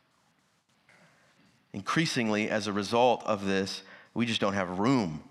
Increasingly, 1.73 2.49
as 2.49 2.67
a 2.67 2.73
result 2.73 3.23
of 3.25 3.45
this, 3.45 3.83
we 4.13 4.25
just 4.25 4.41
don't 4.41 4.53
have 4.53 4.79
room 4.79 5.23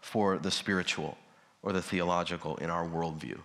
for 0.00 0.38
the 0.38 0.50
spiritual 0.50 1.16
or 1.62 1.72
the 1.72 1.82
theological 1.82 2.56
in 2.56 2.70
our 2.70 2.86
worldview. 2.86 3.38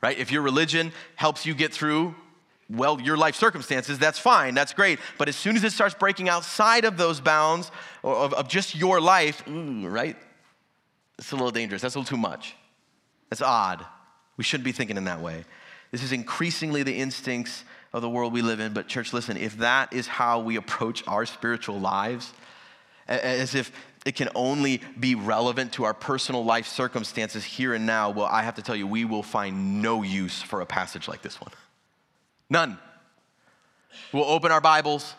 Right? 0.00 0.18
If 0.18 0.30
your 0.30 0.42
religion 0.42 0.92
helps 1.16 1.44
you 1.44 1.54
get 1.54 1.72
through 1.72 2.14
well, 2.70 3.00
your 3.00 3.16
life 3.16 3.34
circumstances, 3.34 3.98
that's 3.98 4.18
fine, 4.18 4.54
that's 4.54 4.74
great. 4.74 4.98
But 5.16 5.28
as 5.28 5.36
soon 5.36 5.56
as 5.56 5.64
it 5.64 5.72
starts 5.72 5.94
breaking 5.94 6.28
outside 6.28 6.84
of 6.84 6.96
those 6.96 7.20
bounds 7.20 7.70
of, 8.04 8.34
of 8.34 8.48
just 8.48 8.74
your 8.74 9.00
life, 9.00 9.42
right? 9.46 10.16
It's 11.18 11.32
a 11.32 11.36
little 11.36 11.50
dangerous. 11.50 11.82
That's 11.82 11.94
a 11.94 11.98
little 11.98 12.16
too 12.16 12.20
much. 12.20 12.54
That's 13.30 13.42
odd. 13.42 13.84
We 14.36 14.44
shouldn't 14.44 14.64
be 14.64 14.72
thinking 14.72 14.96
in 14.96 15.04
that 15.04 15.20
way. 15.20 15.44
This 15.90 16.02
is 16.02 16.12
increasingly 16.12 16.82
the 16.82 16.94
instincts 16.94 17.64
of 17.92 18.02
the 18.02 18.08
world 18.08 18.32
we 18.32 18.42
live 18.42 18.60
in. 18.60 18.72
But, 18.72 18.86
church, 18.86 19.12
listen, 19.12 19.36
if 19.36 19.56
that 19.58 19.92
is 19.92 20.06
how 20.06 20.40
we 20.40 20.56
approach 20.56 21.02
our 21.08 21.26
spiritual 21.26 21.80
lives, 21.80 22.32
as 23.08 23.54
if 23.54 23.72
it 24.04 24.14
can 24.14 24.28
only 24.34 24.82
be 25.00 25.14
relevant 25.14 25.72
to 25.72 25.84
our 25.84 25.94
personal 25.94 26.44
life 26.44 26.66
circumstances 26.66 27.44
here 27.44 27.74
and 27.74 27.86
now, 27.86 28.10
well, 28.10 28.26
I 28.26 28.42
have 28.42 28.56
to 28.56 28.62
tell 28.62 28.76
you, 28.76 28.86
we 28.86 29.04
will 29.04 29.22
find 29.22 29.82
no 29.82 30.02
use 30.02 30.42
for 30.42 30.60
a 30.60 30.66
passage 30.66 31.08
like 31.08 31.22
this 31.22 31.40
one. 31.40 31.50
None. 32.50 32.78
We'll 34.12 34.24
open 34.24 34.50
our 34.52 34.60
Bibles, 34.60 35.14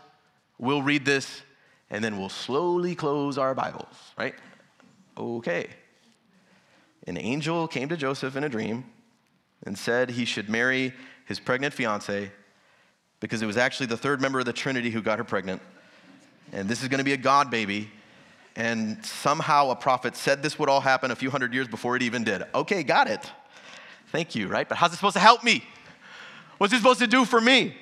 we'll 0.58 0.82
read 0.82 1.06
this, 1.06 1.42
and 1.90 2.04
then 2.04 2.18
we'll 2.18 2.30
slowly 2.30 2.96
close 2.96 3.38
our 3.38 3.54
Bibles, 3.54 3.96
right? 4.18 4.36
Okay. 5.18 5.68
An 7.08 7.18
angel 7.18 7.68
came 7.68 7.90
to 7.90 7.98
Joseph 7.98 8.36
in 8.36 8.44
a 8.44 8.50
dream 8.50 8.86
and 9.66 9.78
said 9.78 10.12
he 10.12 10.26
should 10.26 10.50
marry 10.50 10.94
his 11.26 11.40
pregnant 11.40 11.74
fiancee 11.74 12.32
because 13.20 13.42
it 13.42 13.46
was 13.46 13.58
actually 13.58 13.88
the 13.88 13.98
third 13.98 14.22
member 14.22 14.40
of 14.40 14.46
the 14.46 14.54
Trinity 14.54 14.90
who 14.90 15.02
got 15.02 15.18
her 15.18 15.24
pregnant. 15.24 15.62
And 16.52 16.68
this 16.68 16.82
is 16.82 16.88
going 16.88 17.00
to 17.00 17.04
be 17.04 17.14
a 17.14 17.18
God 17.18 17.52
baby. 17.52 17.90
And 18.56 19.04
somehow 19.06 19.70
a 19.70 19.76
prophet 19.76 20.16
said 20.16 20.42
this 20.42 20.58
would 20.58 20.70
all 20.70 20.82
happen 20.82 21.12
a 21.12 21.16
few 21.16 21.30
hundred 21.30 21.54
years 21.54 21.68
before 21.68 21.96
it 21.96 22.02
even 22.02 22.24
did. 22.24 22.44
Okay, 22.56 22.84
got 22.84 23.08
it. 23.08 23.30
Thank 24.12 24.36
you, 24.36 24.48
right? 24.48 24.68
But 24.68 24.78
how's 24.78 24.92
it 24.92 24.96
supposed 24.96 25.16
to 25.16 25.20
help 25.20 25.44
me? 25.44 25.64
What's 26.60 26.74
it 26.74 26.78
supposed 26.78 27.00
to 27.00 27.08
do 27.08 27.26
for 27.26 27.42
me? 27.42 27.74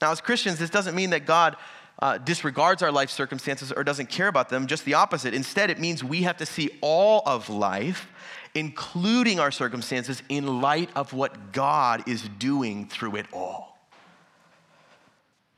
Now, 0.00 0.12
as 0.12 0.20
Christians, 0.20 0.58
this 0.58 0.70
doesn't 0.70 0.94
mean 0.94 1.10
that 1.10 1.26
God 1.26 1.56
uh, 1.98 2.18
disregards 2.18 2.82
our 2.82 2.92
life 2.92 3.10
circumstances 3.10 3.72
or 3.72 3.82
doesn't 3.82 4.10
care 4.10 4.28
about 4.28 4.50
them, 4.50 4.66
just 4.66 4.84
the 4.84 4.94
opposite. 4.94 5.32
Instead, 5.32 5.70
it 5.70 5.80
means 5.80 6.04
we 6.04 6.22
have 6.22 6.36
to 6.36 6.46
see 6.46 6.70
all 6.82 7.22
of 7.24 7.48
life, 7.48 8.06
including 8.54 9.40
our 9.40 9.50
circumstances, 9.50 10.22
in 10.28 10.60
light 10.60 10.90
of 10.94 11.14
what 11.14 11.52
God 11.52 12.06
is 12.06 12.28
doing 12.38 12.86
through 12.86 13.16
it 13.16 13.26
all. 13.32 13.78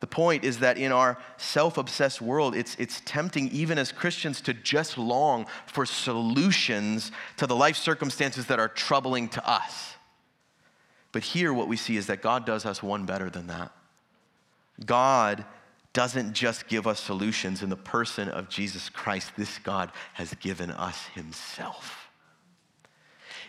The 0.00 0.06
point 0.06 0.44
is 0.44 0.60
that 0.60 0.78
in 0.78 0.92
our 0.92 1.18
self 1.38 1.76
obsessed 1.76 2.22
world, 2.22 2.54
it's, 2.54 2.76
it's 2.76 3.02
tempting, 3.04 3.48
even 3.48 3.78
as 3.78 3.90
Christians, 3.90 4.40
to 4.42 4.54
just 4.54 4.96
long 4.96 5.46
for 5.66 5.84
solutions 5.84 7.10
to 7.36 7.48
the 7.48 7.56
life 7.56 7.76
circumstances 7.76 8.46
that 8.46 8.60
are 8.60 8.68
troubling 8.68 9.28
to 9.30 9.44
us. 9.48 9.94
But 11.12 11.22
here, 11.24 11.52
what 11.52 11.68
we 11.68 11.76
see 11.76 11.96
is 11.96 12.06
that 12.08 12.22
God 12.22 12.44
does 12.44 12.66
us 12.66 12.82
one 12.82 13.06
better 13.06 13.30
than 13.30 13.46
that. 13.46 13.72
God 14.84 15.44
doesn't 15.92 16.34
just 16.34 16.68
give 16.68 16.86
us 16.86 17.00
solutions 17.00 17.62
in 17.62 17.70
the 17.70 17.76
person 17.76 18.28
of 18.28 18.48
Jesus 18.48 18.88
Christ, 18.88 19.32
this 19.36 19.58
God 19.58 19.90
has 20.14 20.34
given 20.34 20.70
us 20.70 21.06
Himself. 21.14 22.08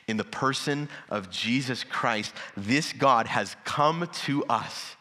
in 0.10 0.18
the 0.18 0.24
person 0.24 0.90
of 1.10 1.30
Jesus 1.30 1.84
Christ, 1.84 2.34
this 2.58 2.94
God 2.94 3.28
has 3.28 3.56
come 3.64 4.10
to 4.24 4.44
us 4.46 4.96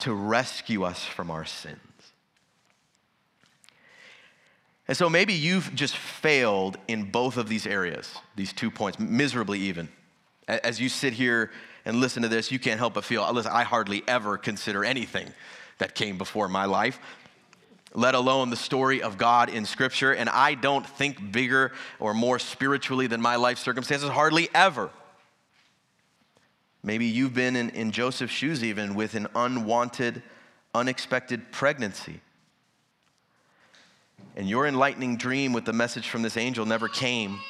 to 0.00 0.12
rescue 0.12 0.84
us 0.84 1.02
from 1.02 1.30
our 1.30 1.46
sins. 1.46 1.78
And 4.86 4.96
so 4.96 5.08
maybe 5.08 5.32
you've 5.32 5.74
just 5.74 5.96
failed 5.96 6.76
in 6.88 7.10
both 7.10 7.38
of 7.38 7.48
these 7.48 7.66
areas, 7.66 8.14
these 8.36 8.52
two 8.52 8.70
points, 8.70 8.98
miserably 8.98 9.60
even. 9.60 9.88
As 10.46 10.78
you 10.78 10.90
sit 10.90 11.14
here 11.14 11.50
and 11.88 12.00
listen 12.00 12.22
to 12.22 12.28
this, 12.28 12.52
you 12.52 12.58
can't 12.58 12.78
help 12.78 12.92
but 12.92 13.04
feel, 13.04 13.26
listen, 13.32 13.50
I 13.50 13.62
hardly 13.62 14.02
ever 14.06 14.36
consider 14.36 14.84
anything 14.84 15.32
that 15.78 15.94
came 15.94 16.18
before 16.18 16.46
my 16.46 16.66
life, 16.66 17.00
let 17.94 18.14
alone 18.14 18.50
the 18.50 18.56
story 18.56 19.00
of 19.00 19.16
God 19.16 19.48
in 19.48 19.64
Scripture. 19.64 20.12
And 20.12 20.28
I 20.28 20.54
don't 20.54 20.86
think 20.86 21.32
bigger 21.32 21.72
or 21.98 22.12
more 22.12 22.38
spiritually 22.38 23.06
than 23.06 23.22
my 23.22 23.36
life 23.36 23.56
circumstances, 23.56 24.10
hardly 24.10 24.50
ever. 24.54 24.90
Maybe 26.82 27.06
you've 27.06 27.32
been 27.32 27.56
in, 27.56 27.70
in 27.70 27.90
Joseph's 27.90 28.34
shoes, 28.34 28.62
even 28.62 28.94
with 28.94 29.14
an 29.14 29.26
unwanted, 29.34 30.22
unexpected 30.74 31.50
pregnancy. 31.52 32.20
And 34.36 34.46
your 34.46 34.66
enlightening 34.66 35.16
dream 35.16 35.54
with 35.54 35.64
the 35.64 35.72
message 35.72 36.10
from 36.10 36.20
this 36.20 36.36
angel 36.36 36.66
never 36.66 36.86
came. 36.86 37.40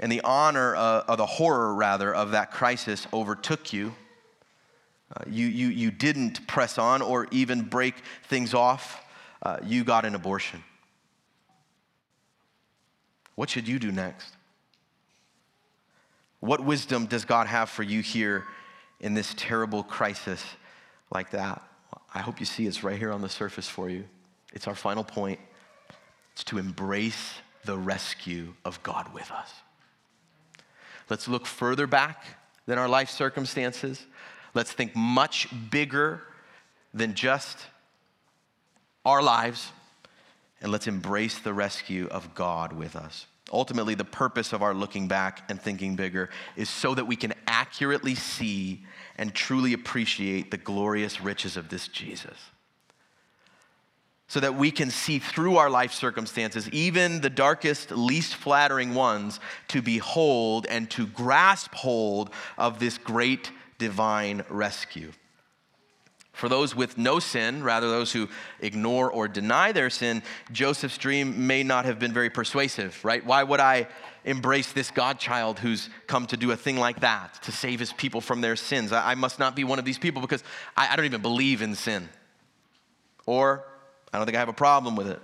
And 0.00 0.10
the 0.10 0.20
honor, 0.22 0.74
uh, 0.74 1.04
or 1.08 1.16
the 1.16 1.26
horror 1.26 1.74
rather, 1.74 2.14
of 2.14 2.32
that 2.32 2.50
crisis 2.50 3.06
overtook 3.12 3.72
you. 3.72 3.94
Uh, 5.14 5.22
you, 5.28 5.46
you, 5.46 5.68
you 5.68 5.90
didn't 5.90 6.46
press 6.46 6.78
on 6.78 7.02
or 7.02 7.28
even 7.30 7.62
break 7.62 7.94
things 8.24 8.54
off. 8.54 9.02
Uh, 9.42 9.58
you 9.62 9.84
got 9.84 10.04
an 10.04 10.14
abortion. 10.14 10.62
What 13.34 13.50
should 13.50 13.68
you 13.68 13.78
do 13.78 13.92
next? 13.92 14.32
What 16.40 16.64
wisdom 16.64 17.06
does 17.06 17.24
God 17.24 17.46
have 17.46 17.70
for 17.70 17.82
you 17.82 18.00
here 18.00 18.44
in 19.00 19.14
this 19.14 19.34
terrible 19.36 19.82
crisis 19.82 20.44
like 21.10 21.30
that? 21.30 21.62
I 22.14 22.20
hope 22.20 22.38
you 22.38 22.46
see 22.46 22.66
it's 22.66 22.84
right 22.84 22.98
here 22.98 23.12
on 23.12 23.22
the 23.22 23.28
surface 23.28 23.68
for 23.68 23.88
you. 23.88 24.04
It's 24.52 24.68
our 24.68 24.74
final 24.74 25.04
point. 25.04 25.40
It's 26.32 26.44
to 26.44 26.58
embrace 26.58 27.34
the 27.64 27.78
rescue 27.78 28.54
of 28.64 28.82
God 28.82 29.12
with 29.14 29.30
us. 29.30 29.50
Let's 31.10 31.28
look 31.28 31.46
further 31.46 31.86
back 31.86 32.24
than 32.66 32.78
our 32.78 32.88
life 32.88 33.10
circumstances. 33.10 34.04
Let's 34.54 34.72
think 34.72 34.94
much 34.96 35.48
bigger 35.70 36.22
than 36.92 37.14
just 37.14 37.58
our 39.04 39.22
lives. 39.22 39.72
And 40.60 40.72
let's 40.72 40.86
embrace 40.86 41.38
the 41.38 41.52
rescue 41.52 42.06
of 42.06 42.34
God 42.34 42.72
with 42.72 42.96
us. 42.96 43.26
Ultimately, 43.52 43.94
the 43.94 44.04
purpose 44.04 44.52
of 44.52 44.62
our 44.62 44.72
looking 44.72 45.06
back 45.08 45.42
and 45.50 45.60
thinking 45.60 45.96
bigger 45.96 46.30
is 46.56 46.70
so 46.70 46.94
that 46.94 47.06
we 47.06 47.16
can 47.16 47.34
accurately 47.46 48.14
see 48.14 48.84
and 49.16 49.34
truly 49.34 49.74
appreciate 49.74 50.50
the 50.50 50.56
glorious 50.56 51.20
riches 51.20 51.56
of 51.56 51.68
this 51.68 51.86
Jesus. 51.88 52.38
So 54.26 54.40
that 54.40 54.54
we 54.54 54.70
can 54.70 54.90
see 54.90 55.18
through 55.18 55.58
our 55.58 55.68
life 55.68 55.92
circumstances, 55.92 56.68
even 56.70 57.20
the 57.20 57.30
darkest, 57.30 57.90
least 57.90 58.34
flattering 58.34 58.94
ones, 58.94 59.38
to 59.68 59.82
behold 59.82 60.66
and 60.68 60.90
to 60.92 61.06
grasp 61.06 61.74
hold 61.74 62.30
of 62.56 62.78
this 62.78 62.96
great 62.96 63.50
divine 63.78 64.44
rescue. 64.48 65.12
For 66.34 66.48
those 66.48 66.74
with 66.74 66.98
no 66.98 67.20
sin, 67.20 67.62
rather 67.62 67.88
those 67.88 68.12
who 68.12 68.28
ignore 68.58 69.10
or 69.10 69.28
deny 69.28 69.70
their 69.70 69.88
sin, 69.88 70.20
Joseph's 70.50 70.98
dream 70.98 71.46
may 71.46 71.62
not 71.62 71.84
have 71.84 72.00
been 72.00 72.12
very 72.12 72.28
persuasive, 72.28 73.02
right? 73.04 73.24
Why 73.24 73.44
would 73.44 73.60
I 73.60 73.86
embrace 74.24 74.72
this 74.72 74.90
Godchild 74.90 75.60
who's 75.60 75.88
come 76.08 76.26
to 76.26 76.36
do 76.36 76.50
a 76.50 76.56
thing 76.56 76.76
like 76.76 77.00
that, 77.00 77.40
to 77.44 77.52
save 77.52 77.78
his 77.78 77.92
people 77.92 78.20
from 78.20 78.40
their 78.40 78.56
sins? 78.56 78.92
I, 78.92 79.14
must 79.14 79.38
not 79.38 79.54
be 79.54 79.62
one 79.62 79.78
of 79.78 79.84
these 79.84 79.98
people 79.98 80.20
because 80.20 80.42
I, 80.76 80.92
I 80.92 80.96
don't 80.96 81.04
even 81.04 81.22
believe 81.22 81.62
in 81.62 81.76
sin. 81.76 82.08
Or 83.26 83.64
I 84.14 84.16
don't 84.16 84.26
think 84.26 84.36
I 84.36 84.40
have 84.40 84.48
a 84.48 84.52
problem 84.52 84.94
with 84.94 85.08
it. 85.08 85.20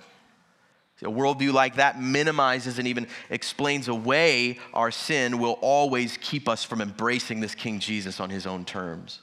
A 1.03 1.05
worldview 1.05 1.53
like 1.53 1.77
that 1.77 2.03
minimizes 2.03 2.79
and 2.81 2.89
even 2.89 3.07
explains 3.31 3.87
away 3.87 4.59
our 4.75 4.91
sin 4.91 5.39
will 5.39 5.59
always 5.63 6.19
keep 6.19 6.49
us 6.49 6.65
from 6.65 6.81
embracing 6.81 7.39
this 7.41 7.55
King 7.55 7.79
Jesus 7.79 8.19
on 8.19 8.31
his 8.31 8.47
own 8.47 8.65
terms. 8.65 9.21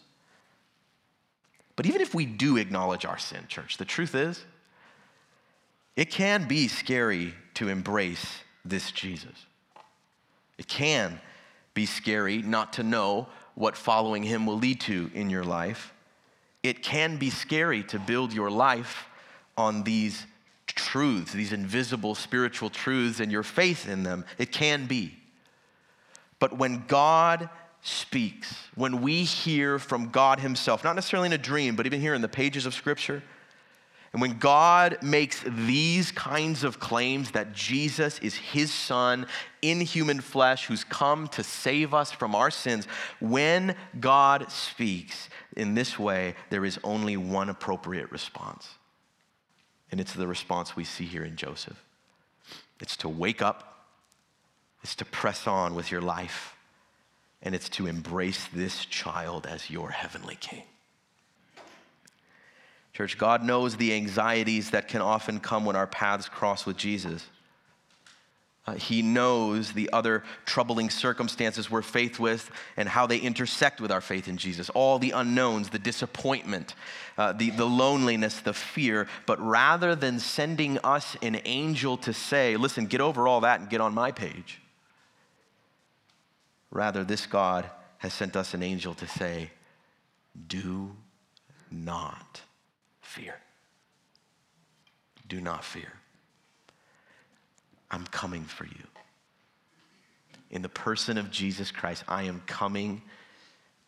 But 1.76 1.86
even 1.86 2.00
if 2.00 2.16
we 2.16 2.26
do 2.26 2.56
acknowledge 2.56 3.06
our 3.06 3.18
sin, 3.18 3.42
church, 3.50 3.78
the 3.78 3.86
truth 3.86 4.16
is, 4.16 4.44
it 5.98 6.10
can 6.10 6.48
be 6.48 6.70
scary 6.70 7.34
to 7.56 7.68
embrace 7.68 8.26
this 8.64 8.90
Jesus. 8.92 9.46
It 10.58 10.68
can 10.68 11.20
be 11.74 11.86
scary 11.86 12.42
not 12.42 12.74
to 12.74 12.84
know 12.84 13.28
what 13.54 13.76
following 13.76 14.24
him 14.24 14.46
will 14.46 14.58
lead 14.58 14.80
to 14.82 15.12
in 15.14 15.30
your 15.30 15.44
life. 15.44 15.94
It 16.64 16.82
can 16.82 17.18
be 17.18 17.30
scary 17.30 17.84
to 17.84 18.00
build 18.00 18.34
your 18.34 18.50
life 18.50 19.08
on 19.58 19.84
these 19.84 20.26
truths, 20.68 21.34
these 21.34 21.54
invisible 21.54 22.16
spiritual 22.16 22.70
truths, 22.70 23.20
and 23.20 23.32
your 23.32 23.44
faith 23.44 23.88
in 23.88 24.04
them. 24.04 24.26
It 24.38 24.52
can 24.52 24.86
be. 24.86 25.16
But 26.40 26.58
when 26.58 26.86
God 26.88 27.50
speaks, 27.82 28.54
when 28.76 29.02
we 29.02 29.24
hear 29.24 29.80
from 29.80 30.10
God 30.10 30.40
Himself, 30.40 30.84
not 30.84 30.96
necessarily 30.96 31.28
in 31.28 31.34
a 31.34 31.38
dream, 31.38 31.76
but 31.76 31.86
even 31.86 32.02
here 32.02 32.14
in 32.14 32.22
the 32.22 32.28
pages 32.28 32.66
of 32.66 32.74
Scripture, 32.74 33.24
and 34.14 34.22
when 34.22 34.38
God 34.38 34.98
makes 35.04 35.44
these 35.46 36.12
kinds 36.12 36.64
of 36.64 36.80
claims 36.80 37.32
that 37.32 37.54
Jesus 37.54 38.20
is 38.20 38.36
His 38.36 38.74
Son 38.74 39.28
in 39.62 39.82
human 39.82 40.22
flesh 40.22 40.66
who's 40.66 40.84
come 40.84 41.28
to 41.30 41.44
save 41.44 41.94
us 41.94 42.12
from 42.12 42.34
our 42.34 42.50
sins, 42.50 42.88
when 43.20 43.76
God 44.00 44.50
speaks 44.52 45.30
in 45.56 45.76
this 45.76 46.00
way, 46.00 46.36
there 46.50 46.66
is 46.66 46.80
only 46.84 47.18
one 47.18 47.50
appropriate 47.50 48.12
response. 48.12 48.70
And 49.92 50.00
it's 50.00 50.14
the 50.14 50.28
response 50.28 50.76
we 50.76 50.84
see 50.84 51.06
here 51.06 51.24
in 51.24 51.36
Joseph 51.36 51.84
it's 52.80 52.98
to 52.98 53.10
wake 53.10 53.42
up, 53.42 53.86
it's 54.84 54.96
to 54.96 55.06
press 55.06 55.48
on 55.48 55.74
with 55.74 55.92
your 55.92 56.02
life 56.02 56.56
and 57.42 57.56
it's 57.56 57.70
to 57.70 57.88
embrace 57.88 58.48
this 58.54 58.86
child 58.86 59.46
as 59.46 59.70
your 59.70 59.90
heavenly 59.90 60.36
king. 60.36 60.64
Church, 62.94 63.18
God 63.18 63.44
knows 63.44 63.78
the 63.78 63.94
anxieties 63.94 64.72
that 64.72 64.88
can 64.88 65.02
often 65.02 65.40
come 65.40 65.66
when 65.66 65.76
our 65.76 65.86
paths 65.86 66.28
cross 66.28 66.66
with 66.66 66.78
Jesus. 66.78 67.28
Uh, 68.68 68.74
he 68.74 69.02
knows 69.02 69.72
the 69.72 69.90
other 69.94 70.24
troubling 70.46 70.90
circumstances 70.90 71.72
we're 71.72 71.82
faced 71.82 72.20
with 72.20 72.52
and 72.76 72.90
how 72.90 73.08
they 73.08 73.18
intersect 73.18 73.80
with 73.80 73.92
our 73.92 74.02
faith 74.02 74.28
in 74.28 74.36
Jesus. 74.36 74.70
All 74.72 75.00
the 75.00 75.12
unknowns, 75.12 75.70
the 75.70 75.80
disappointment, 75.80 76.76
uh, 77.18 77.32
the, 77.32 77.50
the 77.52 77.66
loneliness, 77.66 78.42
the 78.42 78.54
fear. 78.54 79.08
But 79.26 79.40
rather 79.40 79.96
than 79.96 80.20
sending 80.20 80.80
us 80.80 81.16
an 81.22 81.40
angel 81.46 81.98
to 82.00 82.12
say, 82.12 82.58
listen, 82.58 82.88
get 82.88 83.00
over 83.00 83.28
all 83.28 83.42
that 83.42 83.62
and 83.62 83.70
get 83.70 83.80
on 83.80 83.94
my 83.94 84.12
page, 84.12 84.60
Rather, 86.72 87.04
this 87.04 87.26
God 87.26 87.70
has 88.00 88.14
sent 88.14 88.36
us 88.36 88.54
an 88.54 88.62
angel 88.62 88.94
to 88.96 89.08
say, 89.08 89.52
Do 90.48 90.96
not 91.72 92.42
fear. 93.02 93.36
Do 95.28 95.42
not 95.42 95.64
fear. 95.64 95.94
I'm 97.90 98.06
coming 98.08 98.44
for 98.44 98.66
you. 98.66 98.84
In 100.50 100.62
the 100.62 100.70
person 100.70 101.18
of 101.18 101.32
Jesus 101.32 101.72
Christ, 101.72 102.04
I 102.08 102.24
am 102.24 102.42
coming 102.46 103.02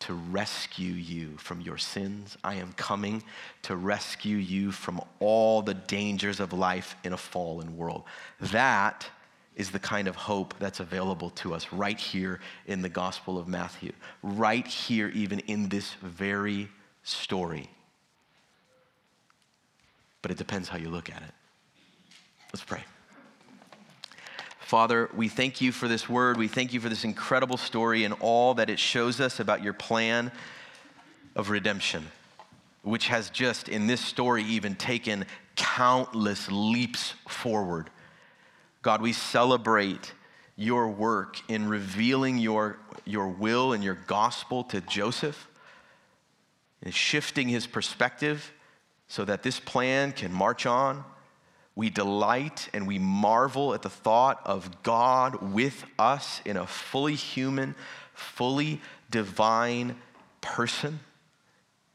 to 0.00 0.14
rescue 0.14 0.92
you 0.92 1.36
from 1.36 1.60
your 1.60 1.78
sins. 1.78 2.36
I 2.42 2.54
am 2.54 2.72
coming 2.72 3.22
to 3.62 3.76
rescue 3.76 4.36
you 4.36 4.72
from 4.72 5.00
all 5.20 5.62
the 5.62 5.74
dangers 5.74 6.40
of 6.40 6.52
life 6.52 6.96
in 7.04 7.12
a 7.12 7.18
fallen 7.18 7.76
world. 7.76 8.04
That 8.40 9.06
is 9.56 9.70
the 9.70 9.78
kind 9.78 10.08
of 10.08 10.16
hope 10.16 10.54
that's 10.58 10.80
available 10.80 11.30
to 11.30 11.52
us 11.54 11.70
right 11.70 11.98
here 11.98 12.40
in 12.66 12.80
the 12.80 12.88
Gospel 12.88 13.38
of 13.38 13.46
Matthew, 13.46 13.92
right 14.22 14.66
here, 14.66 15.08
even 15.08 15.40
in 15.40 15.68
this 15.68 15.92
very 16.02 16.68
story. 17.02 17.68
But 20.22 20.30
it 20.30 20.38
depends 20.38 20.68
how 20.68 20.78
you 20.78 20.88
look 20.88 21.10
at 21.10 21.22
it. 21.22 21.32
Let's 22.52 22.64
pray. 22.64 22.82
Father, 24.70 25.10
we 25.16 25.26
thank 25.28 25.60
you 25.60 25.72
for 25.72 25.88
this 25.88 26.08
word. 26.08 26.36
We 26.36 26.46
thank 26.46 26.72
you 26.72 26.78
for 26.78 26.88
this 26.88 27.02
incredible 27.02 27.56
story 27.56 28.04
and 28.04 28.14
all 28.20 28.54
that 28.54 28.70
it 28.70 28.78
shows 28.78 29.20
us 29.20 29.40
about 29.40 29.64
your 29.64 29.72
plan 29.72 30.30
of 31.34 31.50
redemption, 31.50 32.06
which 32.82 33.08
has 33.08 33.30
just, 33.30 33.68
in 33.68 33.88
this 33.88 34.00
story, 34.00 34.44
even 34.44 34.76
taken 34.76 35.26
countless 35.56 36.48
leaps 36.52 37.14
forward 37.26 37.90
God, 38.82 39.02
we 39.02 39.12
celebrate 39.12 40.12
your 40.54 40.86
work 40.86 41.40
in 41.48 41.68
revealing 41.68 42.38
your, 42.38 42.78
your 43.04 43.26
will 43.26 43.72
and 43.72 43.82
your 43.82 43.98
gospel 44.06 44.62
to 44.62 44.80
Joseph 44.82 45.48
and 46.84 46.94
shifting 46.94 47.48
his 47.48 47.66
perspective 47.66 48.52
so 49.08 49.24
that 49.24 49.42
this 49.42 49.58
plan 49.58 50.12
can 50.12 50.32
march 50.32 50.64
on 50.64 51.04
We 51.80 51.88
delight 51.88 52.68
and 52.74 52.86
we 52.86 52.98
marvel 52.98 53.72
at 53.72 53.80
the 53.80 53.88
thought 53.88 54.42
of 54.44 54.82
God 54.82 55.40
with 55.40 55.82
us 55.98 56.42
in 56.44 56.58
a 56.58 56.66
fully 56.66 57.14
human, 57.14 57.74
fully 58.12 58.82
divine 59.10 59.96
person. 60.42 61.00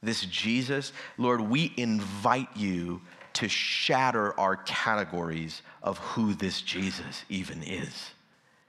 This 0.01 0.25
Jesus, 0.25 0.91
Lord, 1.19 1.39
we 1.39 1.71
invite 1.77 2.47
you 2.55 3.01
to 3.33 3.47
shatter 3.47 4.33
our 4.39 4.55
categories 4.55 5.61
of 5.83 5.99
who 5.99 6.33
this 6.33 6.63
Jesus 6.63 7.23
even 7.29 7.61
is 7.61 8.09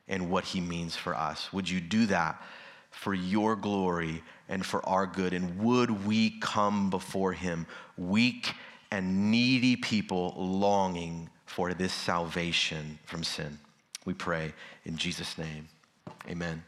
and 0.08 0.28
what 0.28 0.44
he 0.44 0.60
means 0.60 0.96
for 0.96 1.14
us. 1.14 1.50
Would 1.50 1.70
you 1.70 1.80
do 1.80 2.04
that 2.08 2.42
for 2.90 3.14
your 3.14 3.56
glory 3.56 4.22
and 4.50 4.66
for 4.66 4.86
our 4.86 5.06
good? 5.06 5.32
And 5.32 5.60
would 5.60 6.04
we 6.04 6.38
come 6.40 6.90
before 6.90 7.32
him 7.32 7.66
weak 7.96 8.52
and 8.90 9.30
needy 9.30 9.76
people 9.76 10.34
longing 10.36 11.28
for 11.46 11.74
this 11.74 11.92
salvation 11.92 12.98
from 13.04 13.24
sin? 13.24 13.58
We 14.04 14.14
pray 14.14 14.52
in 14.84 14.96
Jesus' 14.96 15.36
name. 15.38 15.68
Amen. 16.28 16.62